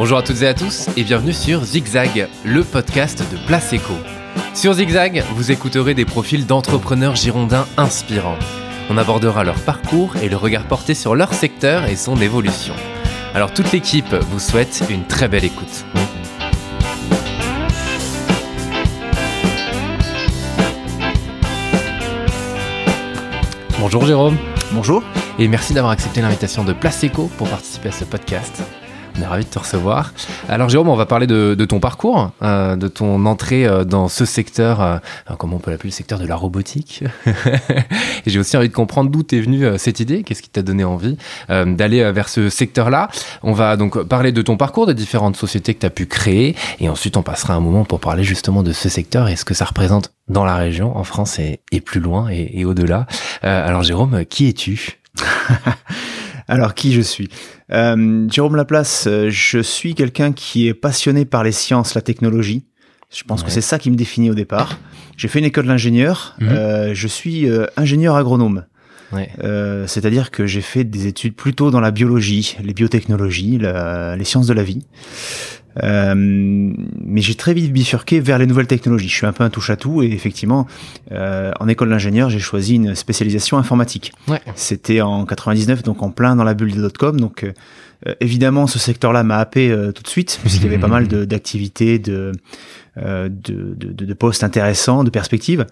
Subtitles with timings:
[0.00, 3.92] Bonjour à toutes et à tous et bienvenue sur Zigzag, le podcast de Place Eco.
[4.54, 8.38] Sur Zigzag, vous écouterez des profils d'entrepreneurs girondins inspirants.
[8.88, 12.72] On abordera leur parcours et le regard porté sur leur secteur et son évolution.
[13.34, 15.84] Alors toute l'équipe vous souhaite une très belle écoute.
[23.78, 24.38] Bonjour Jérôme.
[24.72, 25.02] Bonjour.
[25.38, 28.62] Et merci d'avoir accepté l'invitation de Place Eco pour participer à ce podcast.
[29.18, 30.12] On est ravi de te recevoir.
[30.48, 34.24] Alors Jérôme, on va parler de, ton parcours, euh, de ton entrée euh, dans ce
[34.24, 34.98] secteur, euh,
[35.38, 37.04] comment on peut l'appeler, le secteur de la robotique.
[37.26, 40.84] et j'ai aussi envie de comprendre d'où t'es venue cette idée, qu'est-ce qui t'a donné
[40.84, 41.16] envie
[41.48, 43.08] d'aller vers ce secteur-là.
[43.42, 46.56] On va donc parler de ton parcours, des différentes sociétés que tu as pu créer,
[46.78, 49.54] et ensuite on passera un moment pour parler justement de ce secteur et ce que
[49.54, 53.06] ça représente dans la région, en France et, plus loin et, et au-delà.
[53.42, 55.00] alors Jérôme, qui es-tu?
[56.50, 57.28] Alors, qui je suis?
[57.70, 62.64] Euh, Jérôme Laplace, euh, je suis quelqu'un qui est passionné par les sciences, la technologie.
[63.08, 64.78] Je pense que c'est ça qui me définit au départ.
[65.16, 66.34] J'ai fait une école d'ingénieur.
[66.40, 66.48] Mhm.
[66.48, 68.64] Euh, je suis euh, ingénieur agronome.
[69.12, 69.28] Ouais.
[69.86, 74.46] C'est-à-dire que j'ai fait des études plutôt dans la biologie, les biotechnologies, la, les sciences
[74.46, 74.86] de la vie.
[75.82, 79.08] Euh, mais j'ai très vite bifurqué vers les nouvelles technologies.
[79.08, 80.66] Je suis un peu un touche-à-tout et effectivement,
[81.12, 84.12] euh, en école d'ingénieur, j'ai choisi une spécialisation informatique.
[84.28, 84.40] Ouais.
[84.54, 87.20] C'était en 99, donc en plein dans la bulle des dot-com.
[87.20, 90.88] Donc euh, évidemment, ce secteur-là m'a happé euh, tout de suite puisqu'il y avait pas
[90.88, 92.32] mal d'activités, de,
[92.96, 95.66] de, de, de, de, postes intéressants, de perspectives.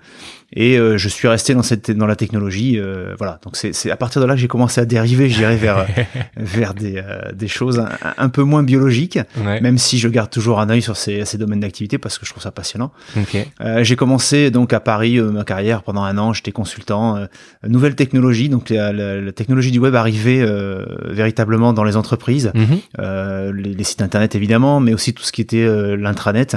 [0.52, 2.78] Et euh, je suis resté dans cette dans la technologie.
[2.78, 3.38] Euh, voilà.
[3.44, 5.86] Donc c'est à partir de là que j'ai commencé à dériver, j'irai vers
[6.36, 7.84] vers des euh, des choses
[8.16, 11.60] un, peu moins biologiques, même si je garde toujours un œil sur ces ces domaines
[11.60, 12.92] d'activité parce que je trouve ça passionnant.
[13.16, 13.46] Okay.
[13.82, 16.32] j'ai commencé donc à Paris ma carrière pendant un an.
[16.32, 17.26] J'étais consultant
[17.66, 18.48] nouvelle technologie.
[18.48, 20.44] Donc la, la, technologie du web arrivait
[21.04, 22.52] véritablement dans les entreprises,
[22.98, 26.56] les, les, sites internet évidemment, mais aussi tout ce qui était l'intranet.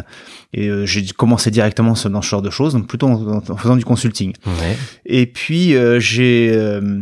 [0.53, 3.80] Et j'ai commencé directement dans ce genre de choses, donc plutôt en, en faisant du
[3.83, 4.33] consulting.
[5.05, 7.01] Et puis euh, j'ai euh,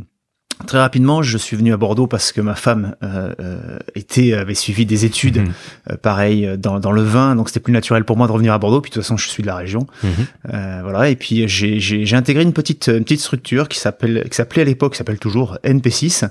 [0.68, 4.86] Très rapidement, je suis venu à Bordeaux parce que ma femme euh, était avait suivi
[4.86, 5.98] des études, mhm.
[6.02, 8.82] pareil dans, dans le vin, donc c'était plus naturel pour moi de revenir à Bordeaux.
[8.82, 10.82] Puis de toute façon, je suis de la région, mhm.
[10.84, 11.08] voilà.
[11.08, 14.66] Et puis j'ai j'ai intégré une petite une petite structure qui s'appelle qui s'appelait à
[14.66, 16.30] l'époque, s'appelle toujours NP6.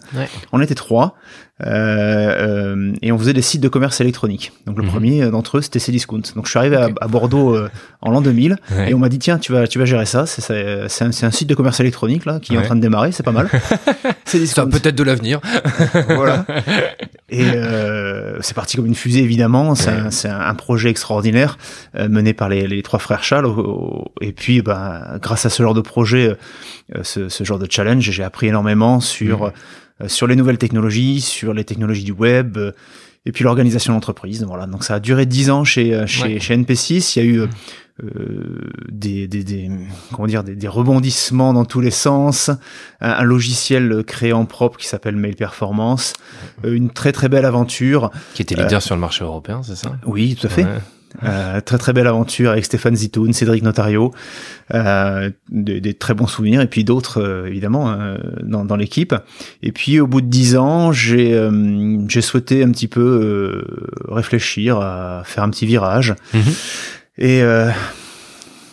[0.52, 1.16] On était trois.
[1.64, 4.52] Euh, euh, et on faisait des sites de commerce électronique.
[4.66, 4.90] Donc le mhm.
[4.90, 6.22] premier d'entre eux c'était Cdiscount.
[6.36, 7.68] Donc je suis arrivé à, à, Bordeaux euh,
[8.00, 10.26] en l'an 2000 et on m'a dit tiens tu vas tu vas gérer ça.
[10.26, 13.24] C'est un, un, site de commerce électronique là qui est en train de démarrer, c'est
[13.24, 13.48] pas mal.
[14.24, 15.40] C'est peut-être de l'avenir.
[16.08, 16.44] voilà.
[17.30, 19.74] Et euh, c'est parti comme une fusée évidemment.
[19.74, 21.56] C'est un, un, projet extraordinaire
[21.94, 23.50] mené par les, les, trois frères Charles.
[24.20, 26.34] et puis bah, grâce à ce genre de projet,
[27.02, 29.52] ce, ce, genre de challenge, j'ai appris énormément sur.
[30.00, 32.72] Euh, sur les nouvelles technologies, sur les technologies du web, euh,
[33.26, 34.44] et puis l'organisation d'entreprise.
[34.44, 37.14] Voilà, donc ça a duré dix ans chez euh, chez, chez NP6.
[37.16, 39.70] Il y a eu euh, des, des, des,
[40.12, 42.50] comment dire des, des, rebondissements dans tous les sens,
[43.00, 46.12] un, logiciel créé en propre qui s'appelle Mail Performance,
[46.62, 48.12] une très très belle aventure.
[48.34, 49.96] Qui était leader sur le marché européen, c'est ça?
[50.06, 50.66] Oui, tout à fait.
[51.24, 54.12] Euh, très très belle aventure avec Stéphane Zitoun, Cédric Notario,
[54.74, 59.14] euh, des, très bons souvenirs et puis d'autres euh, évidemment euh, dans, dans l'équipe.
[59.62, 61.48] Et puis au bout de dix ans, j'ai
[62.08, 63.64] j'ai souhaité un petit peu
[64.06, 66.52] réfléchir à faire un petit virage mhm.
[67.18, 67.40] et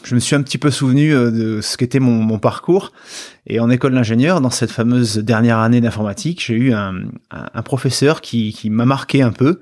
[0.03, 2.91] je me suis un petit peu souvenu de ce qu'était mon, mon, parcours.
[3.47, 6.95] Et en école d'ingénieur, dans cette fameuse dernière année d'informatique, j'ai eu un,
[7.31, 9.59] un, un, professeur qui, qui m'a marqué un peu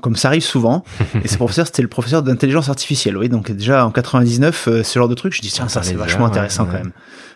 [0.00, 0.84] comme ça arrive souvent.
[1.24, 3.16] et ce professeur, c'était le professeur d'intelligence artificielle.
[3.16, 5.94] Oui, donc déjà en 99, euh, ce genre de truc, je dis tiens, ça c'est
[5.94, 6.92] vachement intéressant quand même.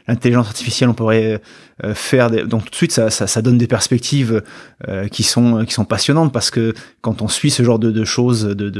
[0.06, 1.42] L'intelligence artificielle, on pourrait
[1.84, 2.44] euh, faire des...
[2.44, 4.42] donc tout de suite ça, ça, ça donne des perspectives
[4.88, 8.04] euh, qui sont qui sont passionnantes parce que quand on suit ce genre de, de
[8.06, 8.70] choses de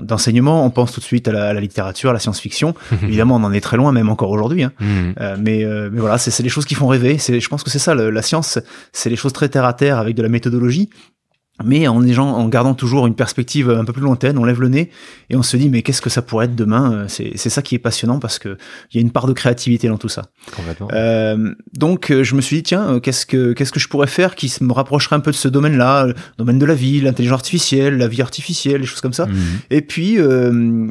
[0.00, 2.74] d'enseignement, de, on pense tout de suite à la, à la littérature, à la science-fiction.
[3.02, 4.62] Évidemment, on en est très loin, même encore aujourd'hui.
[4.62, 4.72] Hein.
[4.78, 5.14] Mhm.
[5.40, 7.18] mais mais voilà, c'est les choses qui font rêver.
[7.18, 8.60] C'est je pense que c'est ça la science,
[8.92, 10.88] c'est les choses très terre à terre avec de la méthodologie
[11.64, 14.90] mais en, en gardant toujours une perspective un peu plus lointaine, on lève le nez
[15.30, 17.74] et on se dit mais qu'est-ce que ça pourrait être demain euh, C'est ça qui
[17.74, 18.56] est passionnant parce que
[18.92, 20.26] il y a une part de créativité dans tout ça.
[20.92, 24.34] Euh, donc euh, je me suis dit tiens qu'est-ce que qu'est-ce que je pourrais faire
[24.34, 27.98] qui me rapprocherait un peu de ce domaine-là, le domaine de la vie, l'intelligence artificielle,
[27.98, 29.26] la vie artificielle, les choses comme ça.
[29.26, 29.36] Mhm.
[29.70, 30.86] Et puis euh,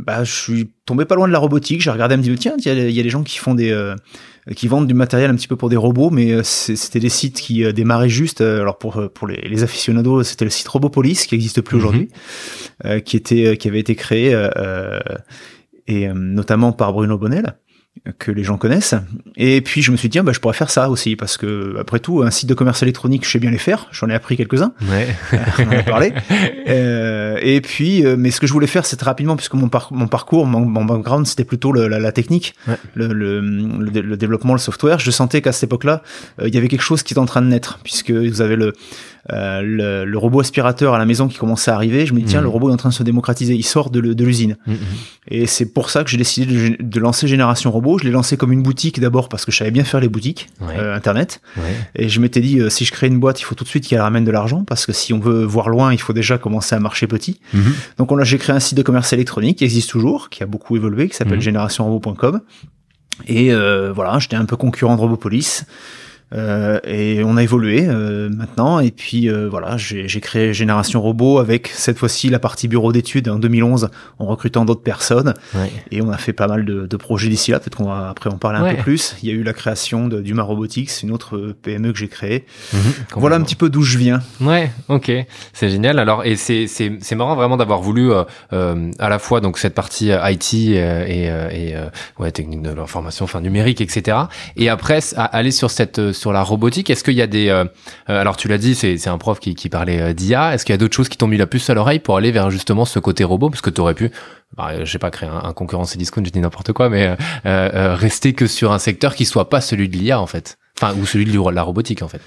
[0.00, 1.80] bah je suis tombé pas loin de la robotique.
[1.80, 3.72] J'ai regardé un petit peu tiens il y, y, a des gens qui font des
[4.54, 7.40] qui vendent du matériel un petit peu pour des robots, mais euh, c'était des sites
[7.40, 8.40] qui euh, démarraient juste.
[8.40, 11.82] Euh, alors pour pour les, les aficionados, c'était le site Robopolis qui existe plus mhm.
[11.82, 12.08] aujourd'hui,
[13.04, 14.36] qui était qui avait été créé
[15.88, 17.56] et notamment par Bruno Bonnel.
[18.18, 18.94] Que les gens connaissent.
[19.36, 21.98] Et puis je me suis dit, bah, je pourrais faire ça aussi, parce que après
[21.98, 23.86] tout, un site de commerce électronique, je sais bien les faire.
[23.92, 24.72] J'en ai appris quelques-uns.
[24.90, 25.06] Ouais.
[25.58, 26.12] on en a parlé.
[26.68, 29.92] Euh, et puis, euh, mais ce que je voulais faire, c'était rapidement, puisque mon, par-
[29.92, 32.74] mon parcours, mon, mon background, c'était plutôt le- la, la technique, Ouais.
[32.94, 34.98] le, le, le dé- le développement, le software.
[34.98, 36.02] Je sentais qu'à cette époque-là,
[36.40, 38.56] euh, il y avait quelque chose qui était en train de naître, puisque vous avez
[38.56, 38.72] le,
[39.32, 42.06] euh, le, le robot aspirateur à la maison qui commençait à arriver.
[42.06, 42.44] Je me dis, tiens, Mhm.
[42.44, 43.54] le robot est en train de se démocratiser.
[43.54, 44.56] Il sort de de l'usine.
[44.66, 44.76] Mhm.
[45.28, 47.98] Et c'est pour ça que j'ai décidé de, de lancer Génération Robot.
[47.98, 50.48] Je l'ai lancé comme une boutique d'abord parce que je savais bien faire les boutiques
[50.60, 50.74] Ouais.
[50.78, 51.40] euh, internet.
[51.56, 51.62] Ouais.
[51.96, 53.86] Et je m'étais dit, euh, si je crée une boîte, il faut tout de suite
[53.88, 56.74] qu'elle ramène de l'argent parce que si on veut voir loin, il faut déjà commencer
[56.76, 57.40] à marcher petit.
[57.52, 57.72] Mhm.
[57.98, 60.46] Donc on a, j'ai créé un site de commerce électronique qui existe toujours, qui a
[60.46, 61.42] beaucoup évolué, qui s'appelle Mhm.
[61.42, 62.40] générationrobot.com.
[63.26, 65.64] Et euh, voilà, j'étais un peu concurrent de Robopolis.
[66.34, 68.80] Euh, et on a évolué euh, maintenant.
[68.80, 73.28] Et puis euh, voilà, j'ai créé Génération Robot avec cette fois-ci la partie bureau d'études
[73.28, 73.88] en 2011
[74.18, 75.34] en recrutant d'autres personnes.
[75.54, 75.70] Ouais.
[75.90, 77.60] Et on a fait pas mal de, de projets d'ici là.
[77.60, 79.16] Peut-être qu'on va après en parler un peu plus.
[79.22, 82.08] Il y a eu la création de Duma Robotics, une autre euh, PME que j'ai
[82.08, 82.44] créée.
[82.72, 82.80] Mhm.
[83.16, 84.20] Voilà un petit peu d'où je viens.
[84.40, 85.12] Ouais, ok,
[85.52, 85.98] c'est génial.
[85.98, 89.58] Alors et c'est c'est c'est marrant vraiment d'avoir voulu euh, euh, à la fois donc
[89.58, 91.86] cette partie IT et euh, et euh,
[92.18, 94.18] ouais technique de l'information, enfin numérique, etc.
[94.56, 96.90] Et après aller sur cette euh, sur la robotique.
[96.90, 97.64] Est-ce qu'il y a des euh,
[98.08, 100.54] euh, alors tu l'as dit, c'est un prof qui qui parlait euh, d'IA.
[100.54, 102.32] Est-ce qu'il y a d'autres choses qui t'ont mis la puce à l'oreille pour aller
[102.32, 103.50] vers justement ce côté robot?
[103.50, 104.10] Parce que tu aurais pu
[104.56, 108.32] bah, euh, je pas créer un, un concurrent Cdiscount, je dis n'importe quoi, mais rester
[108.32, 110.58] que sur un secteur qui soit pas celui de l'IA en fait.
[110.78, 112.20] Enfin, ou celui de la robotique en fait.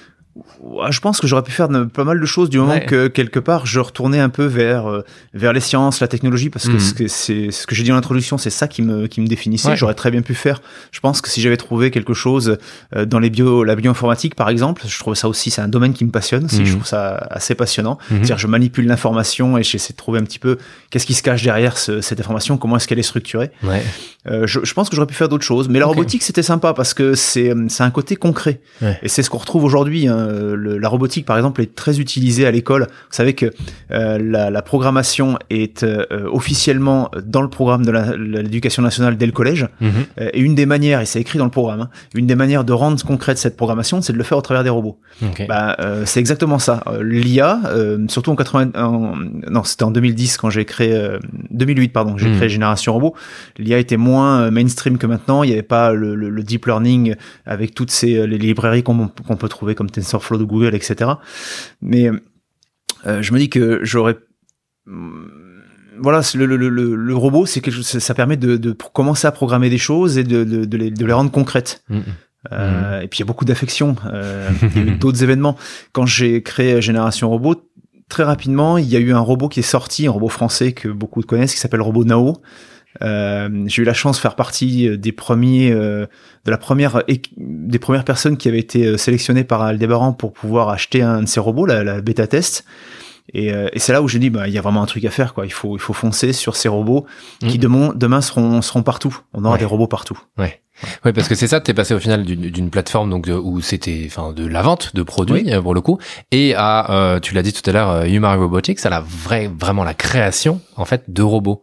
[0.89, 2.85] Je pense que j'aurais pu faire pas mal de choses du moment Ouais.
[2.85, 5.01] que quelque part je retournais un peu vers euh,
[5.33, 6.79] vers les sciences, la technologie, parce que Mhm.
[6.79, 9.27] ce que c'est ce que j'ai dit en introduction, c'est ça qui me qui me
[9.27, 9.69] définissait.
[9.69, 9.75] Ouais.
[9.77, 10.61] J'aurais très bien pu faire.
[10.91, 12.57] Je pense que si j'avais trouvé quelque chose
[12.95, 15.93] euh, dans les bio la bioinformatique par exemple, je trouve ça aussi c'est un domaine
[15.93, 16.43] qui me passionne.
[16.43, 16.65] Mhm.
[16.65, 17.97] Je trouve ça assez passionnant.
[18.11, 18.17] Mhm.
[18.17, 20.57] C'est-à-dire je manipule l'information et j'essaie de trouver un petit peu
[20.89, 23.51] qu'est-ce qui se cache derrière ce- cette information, comment est-ce qu'elle est structurée.
[23.63, 23.83] Ouais.
[24.27, 26.73] Euh, je, je pense que j'aurais pu faire d'autres choses, mais la robotique c'était sympa
[26.73, 28.59] parce que c'est c'est un côté concret
[29.01, 30.07] et c'est ce qu'on retrouve aujourd'hui.
[30.07, 30.28] hein.
[30.55, 32.83] Le- La robotique par exemple est très utilisée à l'école.
[32.83, 33.47] Vous savez que
[33.91, 39.31] euh, la, la programmation est euh, officiellement dans le programme de l'éducation nationale dès le
[39.31, 39.67] collège.
[39.81, 39.89] Mhm.
[40.21, 42.63] Euh, et une des manières, et c'est écrit dans le programme, hein, une des manières
[42.63, 44.97] de rendre concrète cette programmation, c'est de le faire au travers des robots.
[45.47, 46.83] Bah, euh, c'est exactement ça.
[46.87, 49.15] Euh, L'IA, euh, surtout en 80, en-
[49.49, 51.19] non, c'était en 2010 quand j'ai créé, euh,
[51.51, 52.35] 2008 pardon, j'ai Mhm.
[52.37, 53.15] créé Génération Robot.
[53.57, 55.43] L'IA était moins euh, mainstream que maintenant.
[55.43, 57.15] Il n'y avait pas le, le- le deep learning
[57.45, 61.11] avec toutes ces euh, les librairies qu'on qu'on peut trouver comme TensorFlow de Google, etc.
[61.81, 62.09] Mais
[63.05, 64.17] euh, je me dis que j'aurais
[64.87, 65.29] hum,
[66.01, 69.31] voilà, le, le, le, le robot, c'est quelque chose, ça permet de, de commencer à
[69.31, 71.83] programmer des choses et de, de, de les, de les rendre concrètes.
[71.89, 72.03] Mhm.
[72.53, 73.97] Euh, Et puis il y a beaucoup d'affection.
[74.05, 75.57] Euh, il y a eu d'autres événements.
[75.91, 77.69] Quand j'ai créé Génération Robot,
[78.07, 80.87] très rapidement, il y a eu un robot qui est sorti, un robot français que
[80.87, 82.37] beaucoup connaissent, qui s'appelle le robot Nao.
[83.01, 86.05] Euh, j'ai eu la chance de faire partie des premiers, euh,
[86.45, 87.03] de la première,
[87.37, 91.27] des premières personnes qui avaient été euh, sélectionnées par Aldebaran pour pouvoir acheter un de
[91.27, 92.65] ces robots, la, la bêta test.
[93.33, 95.05] Et, euh, et c'est là où j'ai dit, bah, il y a vraiment un truc
[95.05, 95.45] à faire, quoi.
[95.45, 97.05] Il faut, il faut foncer sur ces robots
[97.41, 97.57] qui Mhm.
[97.57, 99.15] demain, demain seront, seront partout.
[99.33, 99.59] On aura Ouais.
[99.59, 100.19] des robots partout.
[101.05, 104.03] Oui, parce que c'est ça, t'es passé au final d'une plateforme donc de- où c'était,
[104.07, 105.97] enfin, de la vente de produits pour le coup,
[106.31, 109.49] et à, euh, tu l'as dit tout à l'heure, euh, Human Robotics, à la vraie,
[109.59, 111.61] vraiment la création en fait de robots.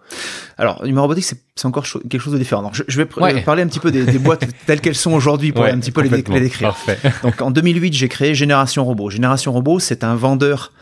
[0.58, 2.62] Alors, Human Robotics, c'est encore cho- quelque chose de différent.
[2.62, 3.40] Donc, je, je vais Ouais.
[3.42, 5.90] parler un petit peu des, des boîtes telles qu'elles sont aujourd'hui pour Ouais, un petit
[5.92, 6.34] peu les, dé- complètement.
[6.36, 6.68] les décrire.
[6.68, 6.98] Parfait.
[7.22, 9.08] Donc, en 2008, j'ai créé Génération Robot.
[9.10, 10.72] Génération Robot, c'est un vendeur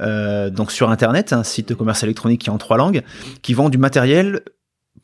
[0.00, 3.02] euh, donc sur Internet, un site de commerce électronique qui est en trois langues,
[3.42, 4.40] qui vend du matériel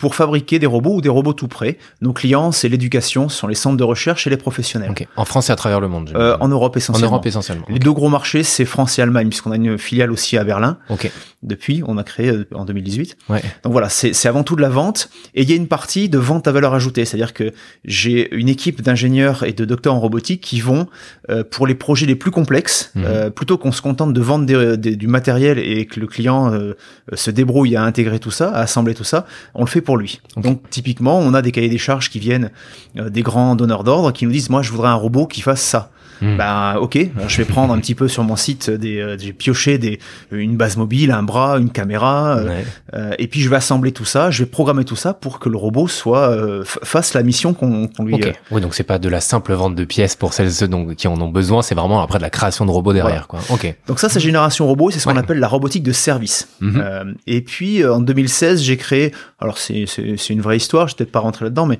[0.00, 1.78] pour fabriquer des robots ou des robots tout prêts.
[2.00, 4.90] Nos clients, c'est l'éducation, ce sont les centres de recherche et les professionnels.
[4.90, 5.06] Ok.
[5.16, 6.10] En France et à travers le monde.
[6.16, 7.12] Euh, en Europe en essentiellement.
[7.12, 7.66] Europe essentiellement.
[7.68, 10.78] Les deux gros marchés, c'est France et Allemagne, puisqu'on a une filiale aussi à Berlin.
[10.88, 11.10] Ok.
[11.42, 13.16] Depuis, on a créé euh, en 2018.
[13.28, 13.42] Ouais.
[13.62, 15.10] Donc voilà, c'est avant tout de la vente.
[15.34, 17.04] Et il y a une partie de vente à valeur ajoutée.
[17.04, 17.52] C'est-à-dire que
[17.84, 20.86] j'ai une équipe d'ingénieurs et de docteurs en robotique qui vont,
[21.30, 23.04] euh, pour les projets les plus complexes, Mhm.
[23.06, 26.52] euh, plutôt qu'on se contente de vendre des- des- du matériel et que le client
[26.52, 26.74] euh,
[27.14, 30.20] se débrouille à intégrer tout ça, à assembler tout ça, on le fait pour lui.
[30.36, 32.50] Donc typiquement, on a des cahiers des charges qui viennent
[32.96, 35.62] euh, des grands donneurs d'ordre qui nous disent, moi je voudrais un robot qui fasse
[35.62, 35.90] ça.
[36.22, 36.36] Mhm.
[36.36, 36.98] Ben ok,
[37.28, 39.98] je vais prendre un petit peu sur mon site des, euh, j'ai pioché des
[40.30, 42.64] une base mobile, un bras, une caméra, euh, Ouais.
[42.94, 45.48] euh, et puis je vais assembler tout ça, je vais programmer tout ça pour que
[45.48, 48.14] le robot soit euh, fasse la mission qu'on qu'on lui.
[48.14, 48.26] Ok.
[48.26, 51.08] euh, Oui, donc c'est pas de la simple vente de pièces pour celles ceux qui
[51.08, 53.40] en ont besoin, c'est vraiment après de la création de robots derrière, quoi.
[53.50, 53.74] Ok.
[53.86, 55.18] Donc ça, c'est génération robot, c'est ce qu'on Ouais.
[55.18, 56.48] appelle la robotique de service.
[56.60, 56.82] Mhm.
[56.84, 59.84] Euh, et puis en 2016, j'ai créé, alors c'est
[60.28, 61.78] une vraie histoire, je vais peut-être pas rentrer là-dedans, mais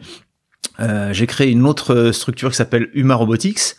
[0.81, 3.77] euh, j'ai créé une autre structure qui s'appelle Huma Robotics,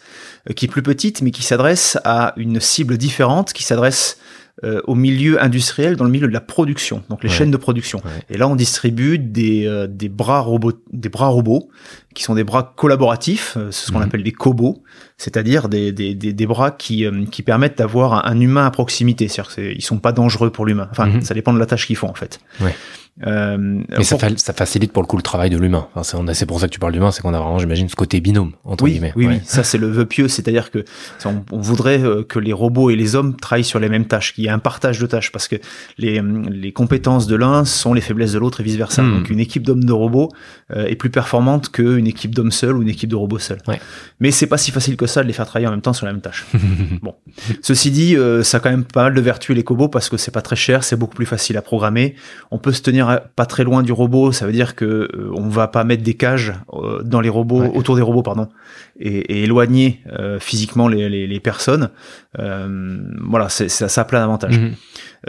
[0.50, 4.18] euh, qui est plus petite, mais qui s'adresse à une cible différente, qui s'adresse
[4.64, 7.36] euh, au milieu industriel, dans le milieu de la production, donc les Ouais.
[7.36, 8.00] chaînes de production.
[8.00, 8.12] Ouais.
[8.30, 11.70] Et là, on distribue des, euh, des bras robots, des bras robots,
[12.14, 14.06] qui sont des bras collaboratifs, euh, c'est ce qu'on Mhm.
[14.06, 14.84] appelle des cobots,
[15.18, 19.28] c'est-à-dire des, des, des, des bras qui, euh, qui permettent d'avoir un, humain à proximité.
[19.28, 20.88] C'est-à-dire qu'ils sont pas dangereux pour l'humain.
[20.92, 21.22] Enfin, Mhm.
[21.22, 22.40] ça dépend de la tâche qu'ils font en fait.
[22.60, 22.76] Ouais.
[23.28, 25.88] Euh, Mais ça, pour- fa- ça facilite pour le coup le travail de l'humain.
[25.96, 28.22] Enfin, c'est pour ça que tu parles d'humain, c'est qu'on a vraiment, j'imagine, ce côté
[28.22, 29.12] binôme, entre oui, guillemets.
[29.18, 29.34] oui, Ouais.
[29.36, 30.86] oui, ça c'est le vœu pieux, c'est-à-dire que
[31.20, 34.06] ça, on, on voudrait euh, que les robots et les hommes travaillent sur les mêmes
[34.06, 35.58] tâches, qu'il y ait un partage de tâches, parce que
[35.98, 39.04] les, les compétences de l'un sont les faiblesses de l'autre et vice versa.
[39.04, 39.18] Hmm.
[39.20, 40.30] Donc une équipe d'hommes de robots
[40.76, 41.70] euh, est plus performante
[42.02, 43.60] qu'une équipe d'hommes seuls ou une équipe de robots seuls.
[43.68, 43.80] Ouais.
[44.20, 46.06] Mais c'est pas si facile que ça de les faire travailler en même temps sur
[46.06, 46.46] la même tâche.
[47.02, 47.14] bon,
[47.62, 50.18] ceci dit, euh, ça a quand même pas mal de vertus les cobots parce que
[50.18, 52.16] c'est pas très cher, c'est beaucoup plus facile à programmer.
[52.50, 55.30] On peut se tenir à- pas très loin du robot, ça veut dire que euh,
[55.36, 57.72] on va pas mettre des cages euh, dans les robots, Ouais.
[57.76, 58.48] autour des robots, pardon,
[59.00, 61.90] et, et éloigner euh, physiquement les, les, les personnes.
[62.38, 64.58] Voilà, c'est, ça, ça a plein d'avantages.
[64.60, 64.74] Mhm.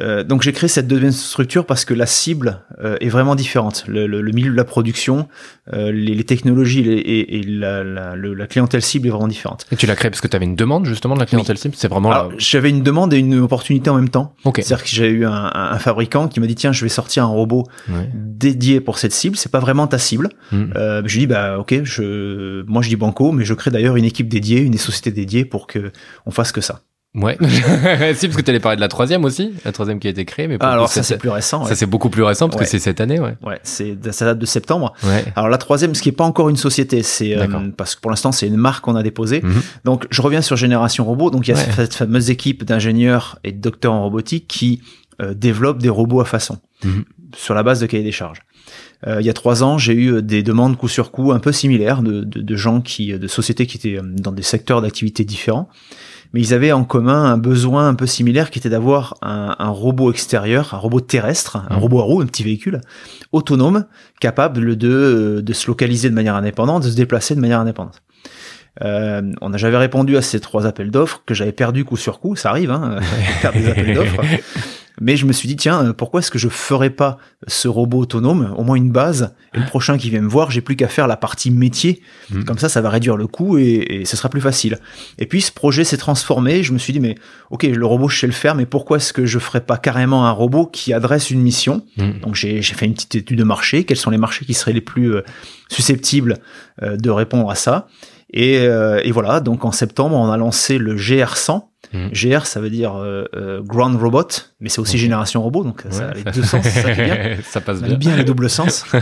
[0.00, 3.84] Euh, donc j'ai créé cette deuxième structure parce que la cible euh, est vraiment différente.
[3.87, 5.28] Le, le- le milieu de la production,
[5.75, 9.28] euh, les, les technologies les- et, et la, la, le- la clientèle cible est vraiment
[9.28, 9.66] différente.
[9.70, 11.75] Et tu l'as créé parce que tu avais une demande justement de la clientèle cible?
[11.76, 14.34] C'est vraiment j'avais une demande et une opportunité en même temps.
[14.44, 14.61] Ok.
[14.62, 17.28] C'est-à-dire que j'ai eu un, un- fabricant qui m'a dit tiens je vais sortir un
[17.28, 18.08] robot Ouais.
[18.14, 19.37] dédié pour cette cible.
[19.37, 20.30] C'est pas vraiment ta cible.
[20.54, 23.96] Euh, je lui dis bah ok, je, moi je dis banco, mais je crée d'ailleurs
[23.96, 25.92] une équipe dédiée, une société dédiée pour que
[26.25, 26.80] on fasse que ça.
[27.14, 27.37] Ouais.
[28.14, 30.25] si, parce que tu allais parler de la troisième aussi, la troisième qui a été
[30.25, 31.64] créée, mais Ah, alors ça c'est plus récent.
[31.66, 32.64] ça c'est beaucoup plus récent parce Ouais.
[32.64, 33.37] que c'est cette année, ouais.
[33.42, 34.95] ouais c'est ça date de septembre.
[35.04, 35.25] Ouais.
[35.37, 38.11] Alors la troisième, ce qui est pas encore une société, c'est euh, parce que pour
[38.11, 39.42] l'instant c'est une marque qu'on a déposée.
[39.42, 39.61] Mhm.
[39.85, 41.31] Donc je reviens sur Génération Robot.
[41.31, 44.81] Donc il y a cette fameuse équipe d'ingénieurs et de docteurs en robotique qui
[45.21, 47.04] euh, développe des robots à façon Mhm.
[47.37, 48.40] sur la base de cahier des charges.
[49.07, 51.52] Euh, il y a trois ans, j'ai eu des demandes coup sur coup un peu
[51.52, 55.25] similaires de, de, de gens qui, de sociétés qui étaient euh, dans des secteurs d'activité
[55.25, 55.69] différents,
[56.33, 59.69] mais ils avaient en commun un besoin un peu similaire qui était d'avoir un, un
[59.69, 61.81] robot extérieur, un robot terrestre, un Mhm.
[61.83, 62.81] robot à roues, un petit véhicule
[63.33, 63.87] autonome,
[64.21, 68.03] capable de, euh, de se localiser de manière indépendante, de se déplacer de manière indépendante.
[68.83, 72.21] Euh, on a, j'avais répondu à ces trois appels d'offres que j'avais perdu coup sur
[72.21, 72.97] coup, ça arrive, hein,
[73.45, 74.21] de des appels d'offres.
[75.00, 78.00] Mais je me suis dit, tiens, euh, pourquoi est-ce que je ferais pas ce robot
[78.00, 80.88] autonome, au moins une base, et le prochain qui vient me voir, j'ai plus qu'à
[80.88, 82.02] faire la partie métier.
[82.30, 82.44] Mhm.
[82.44, 84.78] Comme ça, ça va réduire le coût et, et ce sera plus facile.
[85.18, 86.62] Et puis, ce projet s'est transformé.
[86.62, 87.16] Je me suis dit, mais
[87.50, 90.26] ok, le robot, je sais le faire, mais pourquoi est-ce que je ferais pas carrément
[90.26, 91.82] un robot qui adresse une mission?
[91.96, 92.20] Mhm.
[92.20, 94.72] donc j'ai j'ai fait une petite étude de marché, quels sont les marchés qui seraient
[94.72, 95.22] les plus euh,
[95.68, 96.38] susceptibles
[96.82, 97.88] euh, de répondre à ça?
[98.32, 101.64] Et, euh, et voilà, donc en septembre, on a lancé le GR100.
[101.92, 102.11] Mhm.
[102.12, 104.26] GR, ça veut dire euh, euh, Ground Robot,
[104.61, 104.96] mais c'est aussi.
[104.99, 106.22] Génération Robot, donc ça a Ouais.
[106.25, 107.37] les deux sens, ça bien.
[107.44, 107.96] ça passe bien.
[107.96, 108.84] bien les doubles sens.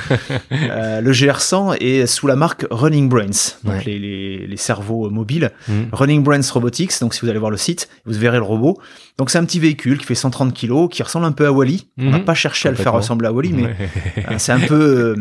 [0.52, 3.26] Euh, le GR100 est sous la marque Running Brains,
[3.64, 3.82] donc Ouais.
[3.86, 5.50] les, les, les cerveaux euh, mobiles.
[5.68, 5.88] Mhm.
[5.92, 8.78] Running Brains Robotics, donc si vous allez voir le site, vous verrez le robot.
[9.18, 11.86] Donc c'est un petit véhicule qui fait 130 kilos, qui ressemble un peu à Wally.
[11.98, 12.24] On n'a Mhm.
[12.24, 13.74] pas cherché à le faire ressembler à Wally, mais
[14.18, 15.16] euh, c'est un peu...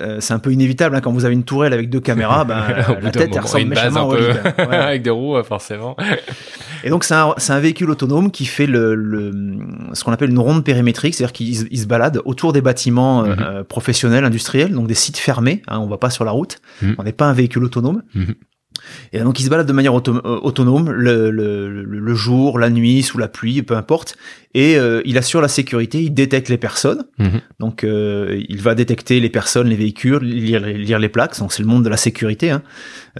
[0.00, 2.64] euh, c'est un peu inévitable hein, quand vous avez une tourelle avec deux caméras, ben,
[3.02, 4.16] la tête elle ressemble méchamment peu.
[4.30, 4.76] Ouais.
[4.76, 5.96] avec des roues, forcément.
[6.84, 9.32] Et donc c'est un, c'est un véhicule autonome qui fait le, le-
[9.92, 13.42] ce qu'on appelle une ronde périmétrique, c'est-à-dire qu'il se- balade autour des bâtiments euh, Mhm.
[13.42, 15.62] euh, professionnels, industriels, donc des sites fermés.
[15.68, 16.94] Hein, on va pas sur la route, Mhm.
[16.98, 18.02] on n'est pas un véhicule autonome.
[18.14, 18.34] Mhm.
[19.12, 22.58] Et donc il se balade de manière auto- euh, autonome le, le, le- le jour,
[22.58, 24.16] la nuit, sous la pluie, peu importe.
[24.54, 27.04] Et euh, il assure la sécurité, il détecte les personnes.
[27.18, 27.40] Mhm.
[27.60, 31.38] Donc euh, il va détecter les personnes, les véhicules, lire, lire les plaques.
[31.38, 32.62] Donc c'est le monde de la sécurité, hein,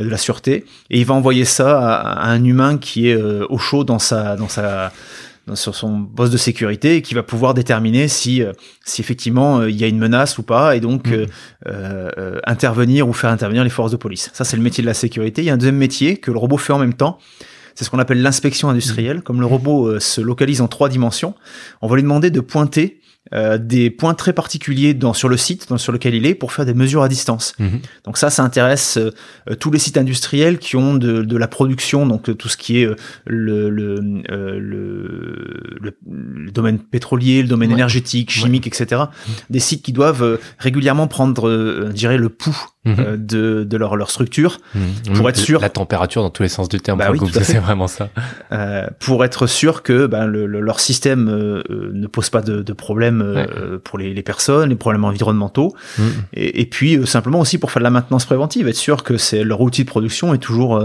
[0.01, 0.65] de la sûreté.
[0.91, 3.99] Et il va envoyer ça à, à un humain qui est euh, au chaud dans
[3.99, 4.93] sa dans sa
[5.55, 8.53] sur son poste de sécurité et qui va pouvoir déterminer si euh,
[8.85, 11.27] si effectivement euh, il y a une menace ou pas et donc Mhm.
[11.69, 14.31] euh, intervenir ou faire intervenir les forces de police.
[14.33, 15.43] Ça c'est le métier de la sécurité.
[15.43, 17.19] Il y a un deuxième métier que le robot fait en même temps.
[17.75, 19.23] C'est ce qu'on appelle l'inspection industrielle.
[19.23, 21.35] Comme le robot se localise en trois dimensions,
[21.83, 23.01] on va lui demander de pointer
[23.35, 26.53] euh, des points très particuliers dans, sur le site dans, sur lequel il est pour
[26.53, 27.55] faire des mesures à distance.
[27.59, 27.81] Mhm.
[28.05, 29.11] Donc ça, ça intéresse euh,
[29.51, 32.57] euh, tous les sites industriels qui ont de, de la production, donc euh, tout ce
[32.57, 32.89] qui est
[33.27, 37.75] le, le, euh, le, le- le domaine pétrolier, le domaine Ouais.
[37.75, 39.03] énergétique, chimique, etc.
[39.51, 42.95] Des sites qui doivent euh, régulièrement prendre, euh, je dirais, le pouls Mhm.
[43.01, 45.17] euh, de, de leur, leur structure Mhm.
[45.17, 47.89] pour être sûr- La température dans tous les sens du terme, Bah oui, c'est vraiment
[47.89, 48.09] ça.
[48.53, 52.41] euh, pour être sûr que ben, le- le- leur système euh, euh, ne pose pas
[52.43, 56.05] de, de problèmes euh, pour les, les personnes, les problèmes environnementaux, Mhm.
[56.35, 59.17] et, et puis euh, simplement aussi pour faire de la maintenance préventive, être sûr que
[59.19, 60.77] c'est leur outil de production est toujours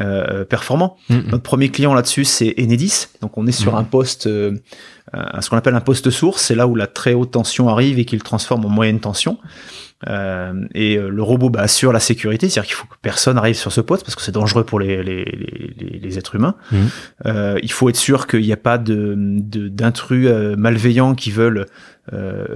[0.00, 0.96] euh, performant.
[1.10, 3.08] Notre premier client là-dessus, c'est Enedis.
[3.20, 4.52] Donc on est sur un poste, euh,
[5.40, 8.04] ce qu'on appelle un poste source, c'est là où la très haute tension arrive et
[8.06, 9.38] qu'il transforme en moyenne tension.
[10.06, 13.56] Euh, et euh, le robot bah, assure la sécurité, c'est-à-dire qu'il faut que personne arrive
[13.56, 16.56] sur ce poste parce que c'est dangereux pour les, les, les, les êtres humains.
[16.72, 16.88] Mhm.
[17.26, 21.66] Euh, il faut être sûr qu'il n'y a pas de d'intrus euh, malveillants qui veulent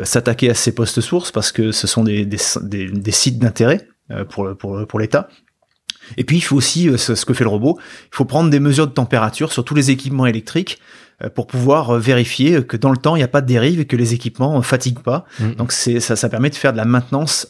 [0.02, 3.88] s'attaquer à ces postes sources parce que ce sont des, des, des, des sites d'intérêt
[4.28, 5.28] pour, pour, pour l'État.
[6.18, 8.86] Et puis il faut aussi, ce que fait le robot, il faut prendre des mesures
[8.86, 10.78] de température sur tous les équipements électriques
[11.34, 13.86] pour pouvoir euh, vérifier que dans le temps il n'y a pas de dérive et
[13.86, 15.24] que les équipements ne fatiguent pas.
[15.40, 15.54] Mhm.
[15.56, 17.48] Donc c'est ça, ça permet de faire de la maintenance